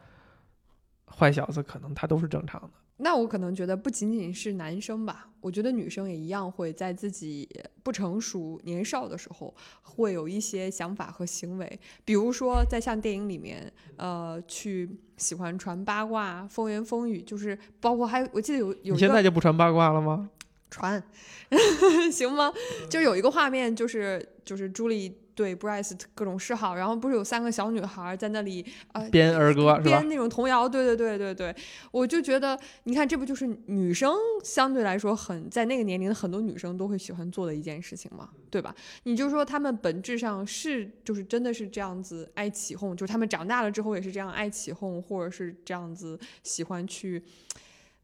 [1.07, 2.71] 坏小子可能他都是正常的。
[2.99, 7.49] 那我可能觉得不仅仅是男生吧，我觉得女生也一样会在自己
[7.83, 9.53] 不成熟、年少的时候，
[9.83, 20.31] 会有一些想法和行为，比如说在像电影里面，呃，去喜欢传八卦、风言风语，就是包括还我记得有有你现在就不传八卦了吗？
[20.73, 21.01] 传，
[22.11, 22.51] 行吗？
[22.89, 30.09] 就有一个画面，就是就是朱莉对 Bryce 各种示好，然后不是有三个小女孩在那里呃编儿歌编？
[30.09, 31.57] 那种童谣，对对对对对，
[31.91, 38.75] 我就觉得，你看这不就是女生相对来说很在那个年龄的很多女生都会喜欢做的一件事情嘛，对吧？
[39.05, 47.23] 你就说她们本质上是就是真的是这样子爱起哄，就是她们长大了之后也是这样爱起哄，或者是这样子喜欢去。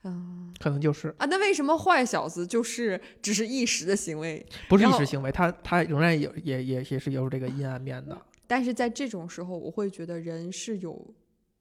[0.04, 4.44] 嗯可能就是啊，那为什么坏小子就是只是一时的行为？
[4.68, 8.16] 不是一时行为，他他仍然有也也也是有这个阴暗面的。
[8.46, 11.14] 但是在这种时候，我会觉得人是有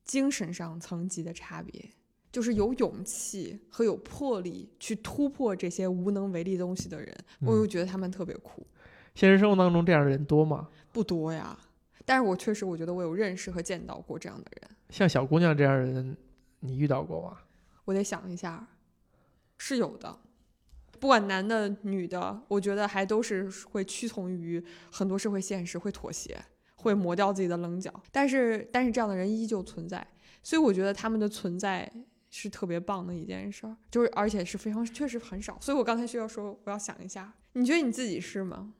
[0.04, 1.84] 精神上层级的差别，
[2.32, 8.66] 就是有勇气和有魄力去突破这些无能为力东西的人，我又觉得他们特别酷。
[9.16, 10.70] 现实生活当中这样的人多吗？
[10.94, 11.58] 不多呀，
[12.06, 16.16] 但是我确实我觉得我有认识和见到过这样的人，像小姑娘这样的人，
[16.60, 17.38] 你遇到过吗？
[17.88, 18.68] 我得想一下，
[19.58, 20.20] 是有的。
[21.00, 24.62] 不管男的女的，我觉得还都是会屈从于
[24.92, 26.38] 很多社会现实，会妥协，
[26.76, 27.94] 会磨掉自己的棱角。
[28.12, 30.06] 但是，但是这样的人依旧存在，
[30.44, 31.90] 所以我觉得他们的存在
[32.30, 35.58] 是特别棒的一件事儿，就是而且是非常确实很少。
[35.62, 38.74] 所以我刚才需要说，我要想一下，你觉得你自己是吗？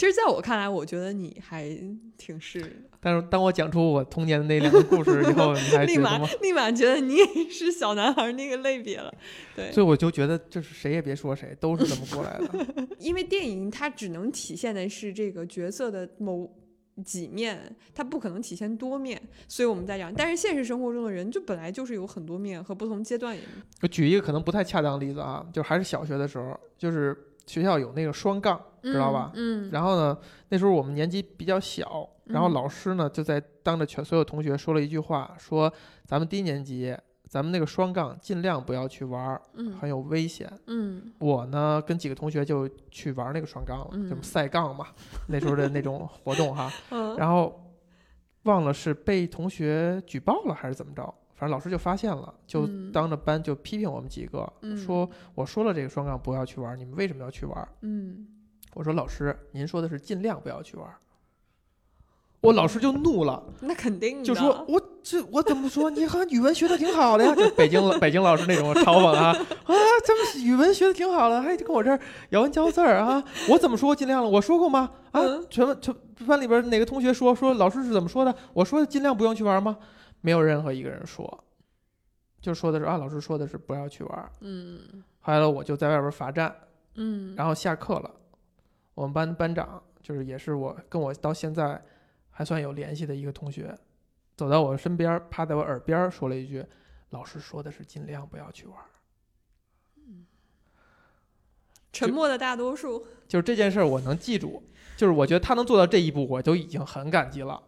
[0.00, 1.68] 其实，在我看来，我觉得你还
[2.16, 2.70] 挺是的，
[3.00, 6.18] 但是当我讲出我童年的那两个故事以后，你还立马？
[6.40, 9.12] 立马觉得你也是小男孩那个类别了。
[9.54, 12.86] 对，所以我就觉得，就是谁也别说谁，都是这么过来的。
[12.98, 16.50] 因为电影它只能体现的是这个角色的某
[17.04, 20.10] 几面，它不可能体现多面，所以我们在讲。
[20.14, 23.42] 但是现实生活中的人就本来就是有很多面和不同阶段也。
[23.82, 27.14] 我举一个可能不太恰当的例子啊，就还是小学的时候，就是
[27.50, 29.32] 学校有那个双杠，知道吧？
[29.34, 30.16] 嗯，然后呢，
[30.50, 35.72] 那时候我们年纪比较小，然后嗯老师呢就在当着全所有同学说了一句话，说
[36.06, 36.96] 咱们低年级
[37.28, 40.48] 咱们那个双杠尽量不要去玩儿，嗯很有危险。
[40.68, 44.86] 嗯我呢跟几个同学就去玩那个双杠了，嗯就是赛杠嘛，
[45.26, 46.70] 那时候的那种活动哈。
[46.90, 47.60] 嗯，然后
[48.44, 57.68] 忘了是被同学举报了还是怎么着，反正老师就发现了，就嗯当着班就批评我们几个，嗯说我说了这个双杠不要去玩，你们为什么要去玩？
[57.80, 58.26] 嗯，
[58.74, 60.86] 我说老师，您说的是尽量不要去玩。
[62.42, 65.88] 我老师就怒了， 那肯定的，就说我这我怎么说？
[65.88, 69.74] 你好像语文学的挺好的呀， 就北京北京老师那种嘲讽啊啊，
[70.06, 71.98] 咱们语文学的挺好的，还跟我这儿
[72.30, 74.28] 咬文嚼字儿啊，我怎么说尽量了？
[74.28, 74.90] 我说过吗？
[75.10, 75.94] 啊嗯，全班全
[76.26, 78.34] 班里边哪个同学说说老师是怎么说的？
[78.52, 79.76] 我说的尽量不用去玩吗？
[80.20, 81.44] 没有任何一个人说，
[82.40, 84.32] 就说的是啊，老师说的是不要去玩。
[84.40, 86.54] 嗯后来我就在外边罚站，
[86.94, 88.10] 嗯，然后下课了，
[88.94, 91.82] 我们班班长就是也是我跟我到现在
[92.30, 93.76] 还算有联系的一个同学，
[94.36, 96.64] 走到我身边，趴在我耳边说了一句
[97.10, 98.76] ：“老师说的是尽量不要去玩。
[101.92, 104.62] 沉默的大多数，”就是这件事儿我能记住，
[104.96, 107.62] 就是我觉得他能做到这一步，我就已经很感激了。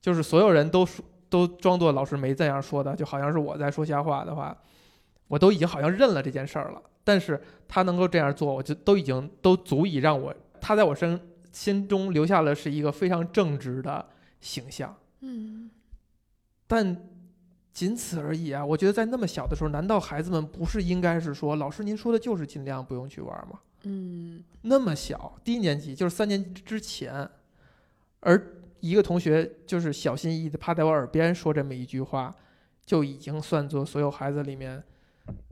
[0.00, 4.54] 就是所有人都说都装作老师没这样说的，就好像是我在说瞎话的话，
[5.28, 6.82] 我都已经好像认了这件事儿了。
[7.02, 11.18] 但是他能够这样做，我就都已经都足以让我他在我身
[11.50, 14.06] 心中留下了是一个非常正直的
[14.42, 14.94] 形象。
[15.20, 15.70] 嗯，
[16.66, 17.08] 但
[17.72, 18.62] 仅此而已啊！
[18.62, 23.58] 我觉得在那么小的时候，难道孩子们不是应该是说，老师您说的就是尽量不用去玩吗？
[23.84, 27.26] 嗯，那么小，低年级就是三年级之前，
[28.20, 28.38] 而
[28.82, 32.34] 一个同学就是小心翼翼的趴在我耳边说这么一句话，
[32.84, 34.82] 就已经算作所有孩子里面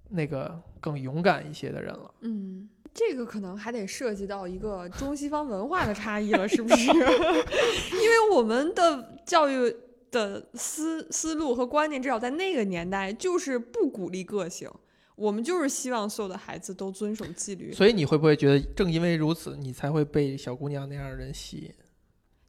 [0.08, 2.12] 那个更勇敢一些的人了。
[2.22, 6.86] 嗯，这个可能还得涉及到一个中西方文化的差异了，是不是？
[6.90, 9.72] 因为我们的教育
[10.10, 14.68] 的思思路和观念，至少在那个年代，就是不鼓励个性。
[15.14, 17.72] 我们就是希望所有的孩子都遵守纪律。
[17.72, 21.72] 所以你会不会觉得，正因为如此，你才会被小姑娘那样的人吸引？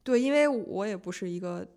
[0.04, 1.68] 对，因为我也不是一个，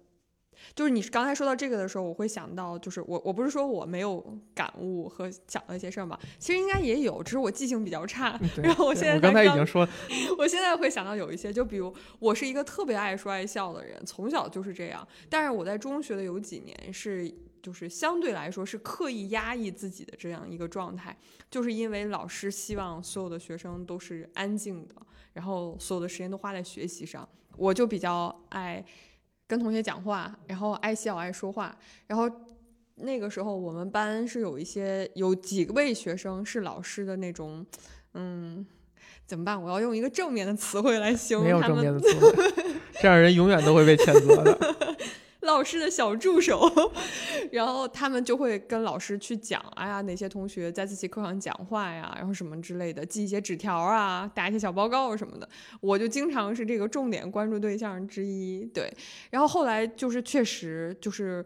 [0.74, 8.40] 就是你刚才说到这个的时候，我会想到，就是我我不是说我没有感悟和想到一些事儿嘛，其实应该也有，只是我记性比较差。
[8.62, 9.86] 然后我现在刚才已经说，
[10.38, 15.06] 我现在会想到有一些，就比如我是一个特别爱说爱笑的人，从小就是这样。
[15.28, 17.30] 但是我在中学的有几年是，
[17.62, 21.16] 就是相对来说是刻意压抑自己的这样一个状态，
[21.50, 24.94] 就是因为老师希望所有的学生都是安静的，
[25.32, 28.84] 然后所有的时间都花在学习上，我就比较爱
[29.46, 31.76] 跟同学讲话，然后爱笑爱说话，
[32.06, 32.30] 然后。
[32.96, 37.66] 那个时候，我们班是有一些有几位学生是老师的那种，
[38.12, 38.64] 嗯，
[39.26, 39.60] 怎么办？
[39.60, 44.83] 我要用一个正面的词汇来形没有正容他们面的词汇，这样人永远都会被谴责的。
[45.44, 46.70] 老师的小助手，
[47.52, 55.48] 然后他们就会跟老师去讲，哎呀，哪些同学在自习课上讲话呀，然后什么之类的，记一些纸条啊，打一些小报告什么的。
[55.80, 58.92] 我就经常是这个重点关注对象之一，对。
[59.30, 61.44] 然后后来就是确实就是。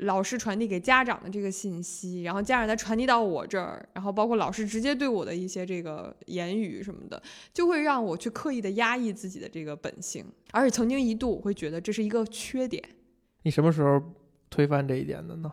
[0.00, 7.22] 老师传递给家长的这个信息，然后家长再传递到我这儿，然后包括老师直接对我的一些这个言语什么的，
[7.54, 10.22] 就会让我去刻意的压抑自己的这个本性，
[10.52, 12.84] 而且曾经一度我会觉得这是一个缺点。
[13.46, 14.02] 你什么时候
[14.50, 15.52] 推翻这一点的呢？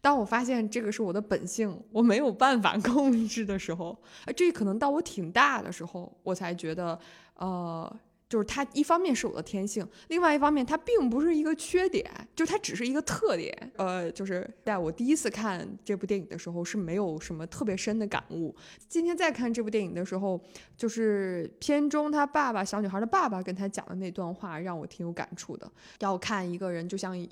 [0.00, 6.96] 当我发现这个是我的本性，我没有办法 控制的时候，呃这可能到我挺大的时候，我才觉得，
[7.34, 7.96] 呃，
[8.28, 13.72] 就是它一方面是我的天性，另外一方面它并不是一个缺点，就它只是一个特点。
[13.76, 18.54] 呃，就是在我第一次看这部电影的时候是没有什么特别深的感悟，
[18.88, 20.40] 今天再看这部电影的时候，
[20.76, 25.70] 就是片中他爸爸小女孩的爸爸跟他讲的那段话，让我挺有感触的。
[26.00, 27.28] 要看一个人就像一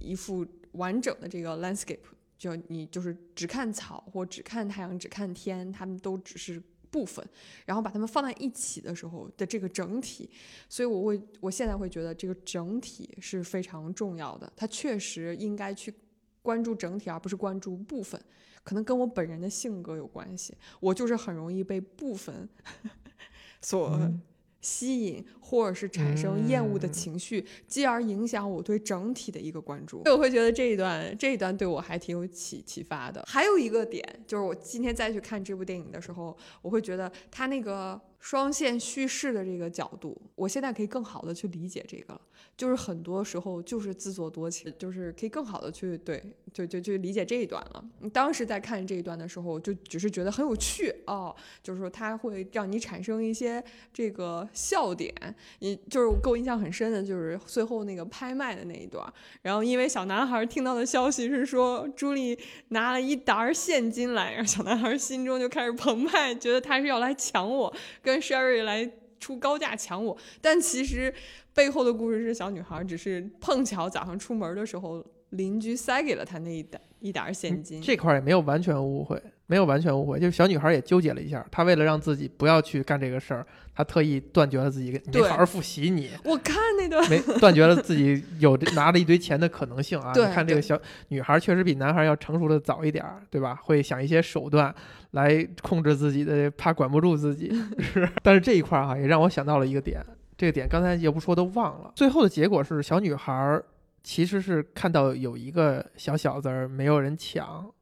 [0.00, 1.98] 一幅完整的这个 landscape，
[2.38, 6.62] 就你就是只看草或只看太阳、只看天，他们都只是
[6.94, 7.26] 部分，
[7.66, 10.30] 然后把它们放在一起的时候的这个整体，
[10.68, 15.92] 所以我会我现在会觉得这个整体是非常重要的，它确实应该去
[16.40, 18.20] 关注整体，而不是关注部分。
[18.62, 22.48] 可能跟我本人的性格有关系，我就是很容易被部分
[23.60, 23.98] 所
[24.64, 30.02] 吸引，或者是产生厌恶的嗯情绪，继而影响我对整体的一个关注。
[30.04, 33.22] 所以我会觉得这一段这一段对我还挺有启启发的。
[33.28, 42.20] 还有一个点就是，我今天再去看这部电影的时候，我会觉得它那个双线叙事的这个角度，我现在可以更好的去理解这个了。
[42.56, 47.84] 就是很多时候就是自作多情，就是可以更好的去对，就就就理解这一段了。
[48.14, 53.62] 当时在看这一段的时候，就只是觉得很有趣哦，就是说它会让你产生一些
[53.92, 55.12] 这个笑点。
[55.58, 59.06] 你就是给我印象很深的，就是最后那个拍卖的那一段。
[59.42, 67.74] 然后因为小男孩听到的消息是说朱莉拿了一沓现金来，然后小男孩心中就开始澎湃，觉得他是要来抢我，
[68.20, 70.16] Sherry 来出高价抢我。
[70.40, 71.12] 但其实
[71.52, 77.82] 背后的故事是小女孩只是碰巧早上出门的时候，邻居塞给了她那一袋一点儿现金。
[77.82, 90.12] 这块儿也没有完全误会，没有完全误会，就是小女孩也纠结了一下，她为了让自己不要去干这个事儿，她特意断绝了自己，你没对好好复习你，我看那段，没断绝了自己有拿了一堆钱的可能性啊！
[90.16, 93.54] 你看这个小女孩确实比男孩要成熟的早一点儿，对吧？
[93.62, 94.74] 会想一些手段
[95.10, 97.52] 来控制自己的，怕管不住自己。
[97.78, 100.00] 是，但是这一块儿哈、也让我想到了一个点，
[100.38, 101.92] 这个点刚才也不说都忘了。
[101.94, 103.62] 最后的结果是，小女孩儿
[104.04, 107.72] 其实是看到有一个小小子儿没有人抢，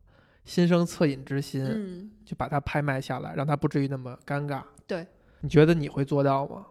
[0.44, 4.62] 心生恻隐之心，嗯，就把它拍卖下来，让他不至于那么尴尬。
[4.86, 5.04] 对，
[5.40, 6.66] 你觉得你会做到吗？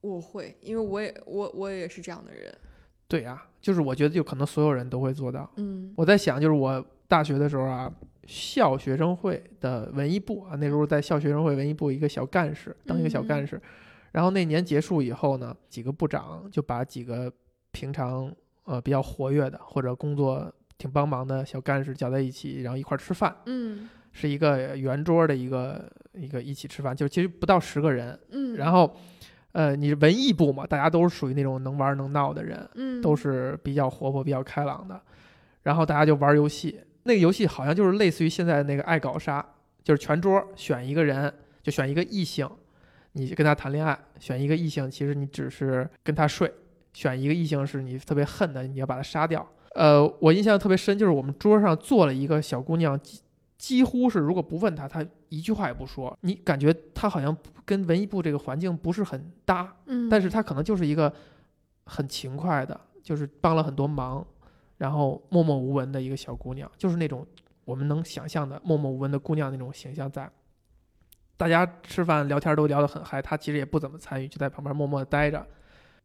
[0.00, 2.56] 我会，因为我也我我也是这样的人。
[3.08, 5.50] 对呀、就是我觉得就可能所有人都会做到。
[5.56, 7.92] 嗯我在想，就是我大学的时候啊，
[8.28, 13.60] 校学生会的文艺部啊，那时候在校学生会文艺部一个小干事，当一个小干事。
[14.12, 17.32] 然后那年结束以后呢，几个部长就把几个
[17.72, 28.18] 平常呃比较活跃的或者工作挺帮忙的小干事叫在一起，然后一块儿吃饭，嗯是一个圆桌的一个一个一起吃饭，就其实不到十个人。
[28.30, 28.96] 嗯，然后，
[29.52, 35.00] 呃，你文艺部嘛，大家都是属于那种能玩能闹的人，嗯都是比较活泼、比较开朗的。
[35.62, 39.44] 然后大家就玩游戏，那个游戏好像就是类似于现在那个爱搞杀，
[39.84, 42.48] 就是全桌选一个人，就选一个异性，
[43.12, 46.48] 你跟他谈恋爱；选一个异性，其实你只是跟他睡；
[46.92, 49.46] 选一个异性是你特别恨的，你要把他杀掉。
[49.74, 53.20] 呃，我印象特别深，就是我们桌上坐了一个小姑娘，几
[53.56, 56.16] 几乎是如果不问她，她一句话也不说。
[56.22, 61.12] 你感觉她好像跟文艺部这个环境不是很搭，嗯，但是她可能就是一个
[61.86, 64.26] 很勤快的，就是帮了很多忙，
[64.78, 67.24] 然后默默无闻的一个小姑娘，就是那种
[67.64, 70.28] 我们能想象的默默无闻的姑娘那种形象在。
[71.36, 75.46] 大家吃饭聊天都聊得很嗨，她其实也不怎么参与，就在旁边默默的待着。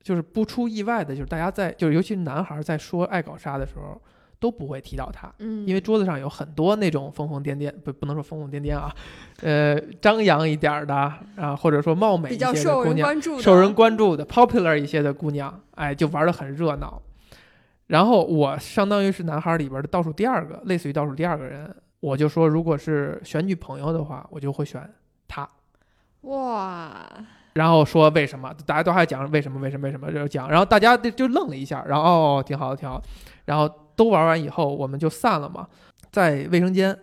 [0.06, 4.00] 就是不出意外的，就是大家在，就是尤其是男孩在说爱搞杀的时候，
[4.40, 8.96] 都不会提到他，嗯，因为桌子上有很多那种疯疯癫癫，不不能说疯疯癫癫啊，
[9.42, 10.94] 呃，张扬一点儿的
[11.36, 17.02] 啊，或者说貌美比一些的较受人姑娘，关注的，受人关注的 popular 一些的姑娘，哎，就玩得很热闹。
[17.88, 24.88] 然后我相当于是男孩里边的倒数第二个，类似于倒数第二个人，我就说，如果是选女朋友的话，我就会选
[25.28, 25.50] 她。
[26.22, 27.08] 哇，
[27.56, 33.02] 然后说为什么，大家都还讲为什么为什么为什么就讲，然后大家就就愣了一下，然后哦挺好的挺好，
[33.46, 35.68] 然后都玩完以后我们就散了嘛，
[36.12, 36.98] 在卫生间，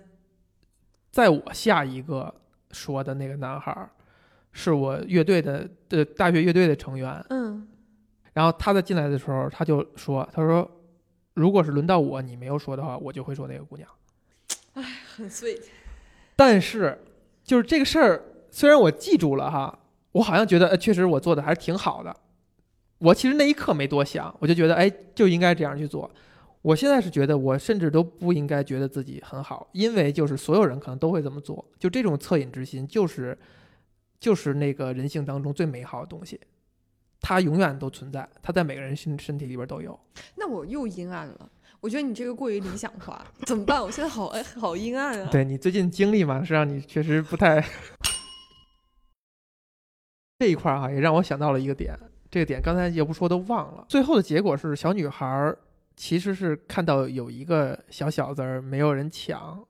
[1.11, 2.33] 在我下一个
[2.71, 3.89] 说的那个男孩，
[4.53, 7.67] 是我乐队的的大学乐队的成员，嗯
[8.35, 10.71] 然后他在进来的时候他就说，他说
[11.33, 13.89] 如果是轮到我你没有说的话，我就会说那个姑娘。
[14.75, 14.83] 哎
[15.17, 15.63] 很 sweet，
[16.37, 16.99] 但是
[17.43, 19.79] 就是这个事儿，虽然我记住了哈，
[20.13, 22.15] 我好像觉得呃，确实我做的还是挺好的。
[22.99, 26.11] 我其实那一刻没多想，我就觉得哎，就应该这样去做。
[26.61, 33.37] 我现在是觉得，我甚至都不应该觉得自己很好，因为就是所有人可能都会这么做，就这种恻隐之心，就是
[34.21, 36.39] 就是那个人性当中最美好的东西，
[37.21, 39.99] 它永远都存在，它在每个人身身体里边都有。
[40.37, 41.51] 那我又阴暗了。
[41.81, 43.83] 我觉得你这个过于理想化，怎么办？
[43.83, 45.29] 我现在好哎，好阴暗啊！
[45.33, 47.61] 对你最近经历嘛，是让你确实不太
[50.43, 51.97] 这一块儿哈、也让我想到了一个点，
[52.29, 53.87] 这个点刚才要不说都忘了。
[53.89, 55.57] 最后的结果是，小女孩儿
[55.95, 59.65] 其实是看到有一个小小子儿没有人抢，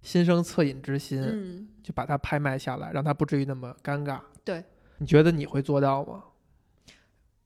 [0.00, 4.18] 心生恻隐之心，嗯，就把它拍卖下来，让他不至于那么尴尬。
[4.42, 4.64] 对，
[4.96, 6.24] 你觉得你会做到吗？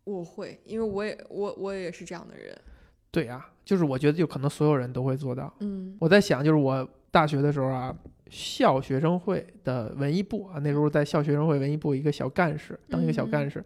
[0.05, 2.57] 我会，因为我也我我也是这样的人。
[3.11, 5.53] 对呀、就是我觉得就可能所有人都会做到。
[5.59, 7.93] 嗯我在想，就是我大学的时候啊，
[8.31, 13.65] 校学生会的文艺部啊，那时候在校学生会文艺部一个小干事，当一个小干事。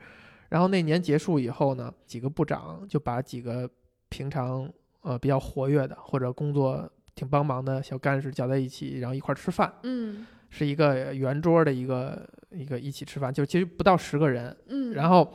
[0.48, 3.68] 然后那年结束以后呢，几个部长就把几个
[4.08, 14.54] 平常呃比较活跃的或者工作挺帮忙的小干事叫在一起，然后一块儿吃饭，嗯是一个圆桌的一个一个一起吃饭，就其实不到十个人。
[14.68, 15.32] 嗯，然后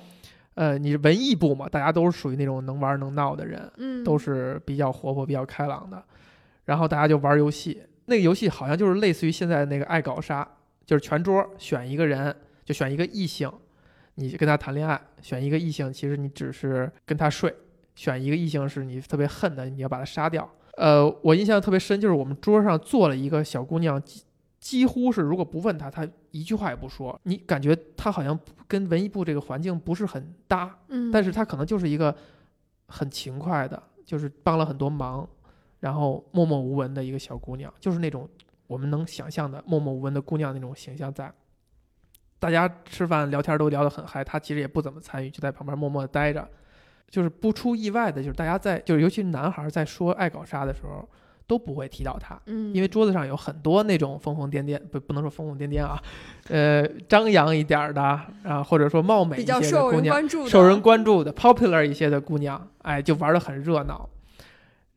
[0.54, 6.04] 呃，你文艺部嘛，大家都是属于那种能玩能闹的人，嗯都是比较活泼、比较开朗的。
[6.66, 10.48] 然后大家就玩游戏，那个游戏好像就是类似于现在那个爱搞杀，
[10.86, 12.36] 就是全桌选一个人，
[12.66, 13.52] 就选一个异性，
[14.16, 17.52] 你跟他谈恋爱；选一个异性，其实你只是跟他睡；
[17.96, 20.50] 选一个异性是你特别恨的，你要把他杀掉。
[20.78, 24.24] 呃，我印象特别深，就是我们桌上坐了一个小姑娘，几
[24.60, 27.20] 几乎是如果不问她，她一句话也不说。
[27.24, 28.38] 你感觉她好像
[28.68, 32.16] 跟文艺部这个环境不是很搭，嗯，但是她可能就是一个
[32.88, 35.28] 很勤快的，就是帮了很多忙，
[35.80, 38.28] 然后默默无闻的一个小姑娘，就是那种
[38.68, 41.32] 我们能想象的默默无闻的姑娘那种形象在。
[42.40, 46.48] 大家吃饭聊天都聊得很嗨，她其实也不怎么参与，就在旁边默默地待着。
[47.10, 51.08] 就是不出意外的，就是大家在，就是尤其是男孩在说爱搞啥的时候，
[51.48, 55.98] 都不会提到她，嗯，因为桌子上有很多那种疯疯癫癫，不不能说疯疯癫癫啊，
[56.50, 58.02] 呃，张扬一点儿的
[58.44, 64.08] 啊，或者说貌美一些的比较受姑娘，人关注的，受人关注的 popular 一些的姑娘，哎，就玩得很热闹。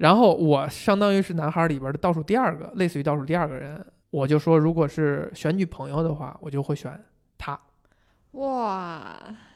[0.00, 6.98] 然后我相当于是男孩里边的倒数第二个，类似于倒数第二个人，我就说，如果是选女朋友的话，我就会选
[7.36, 7.60] 她。
[8.30, 9.14] 哇，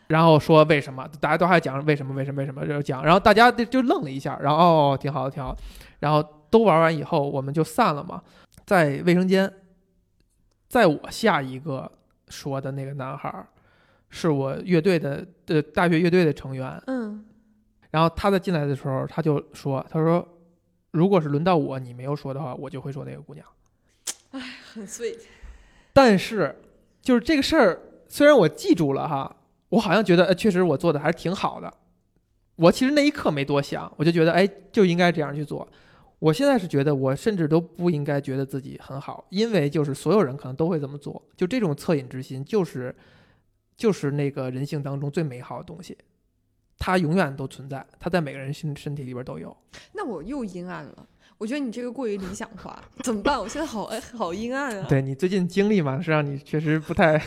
[0.09, 5.63] 然后说为什么，大家都还讲为什么为什么为什么就讲，然后大家就就愣了一下，然后哦挺好的挺好的，
[6.01, 8.23] 然后都玩完以后我们就散了嘛，
[8.67, 9.51] 在卫生间，
[10.69, 11.91] 在我下一个
[12.29, 13.47] 说的那个男孩，
[14.11, 17.25] 是我乐队的的大学乐队的成员，嗯。
[17.91, 20.27] 然后他在进来的时候他就说，他说
[20.95, 23.45] 如果是轮到我你没有说的话，我就会说那个姑娘。
[24.73, 25.19] 很 sweet，
[25.93, 26.57] 但是
[27.03, 29.37] 就是这个事儿，虽然我记住了哈，
[29.71, 31.73] 我好像觉得呃，确实我做的还是挺好的。
[32.57, 35.69] 我其实那一刻没多想，我就觉得哎就应该这样去做。
[36.21, 42.95] 我现在是觉得我甚至都不应该觉得自己很好，因为就是所有人可能都会这么做，就这种恻隐之心就是
[43.77, 45.99] 就是那个人性当中最美好的东西，
[46.79, 49.57] 它永远都存在，它在每个人身身体里边都有。
[49.93, 51.07] 那我又阴暗了。
[51.37, 53.39] 我觉得你这个过于理想化，怎么办？
[53.39, 54.87] 我现在好哎，好阴暗啊！
[54.89, 57.21] 对你最近经历嘛，是让你确实不太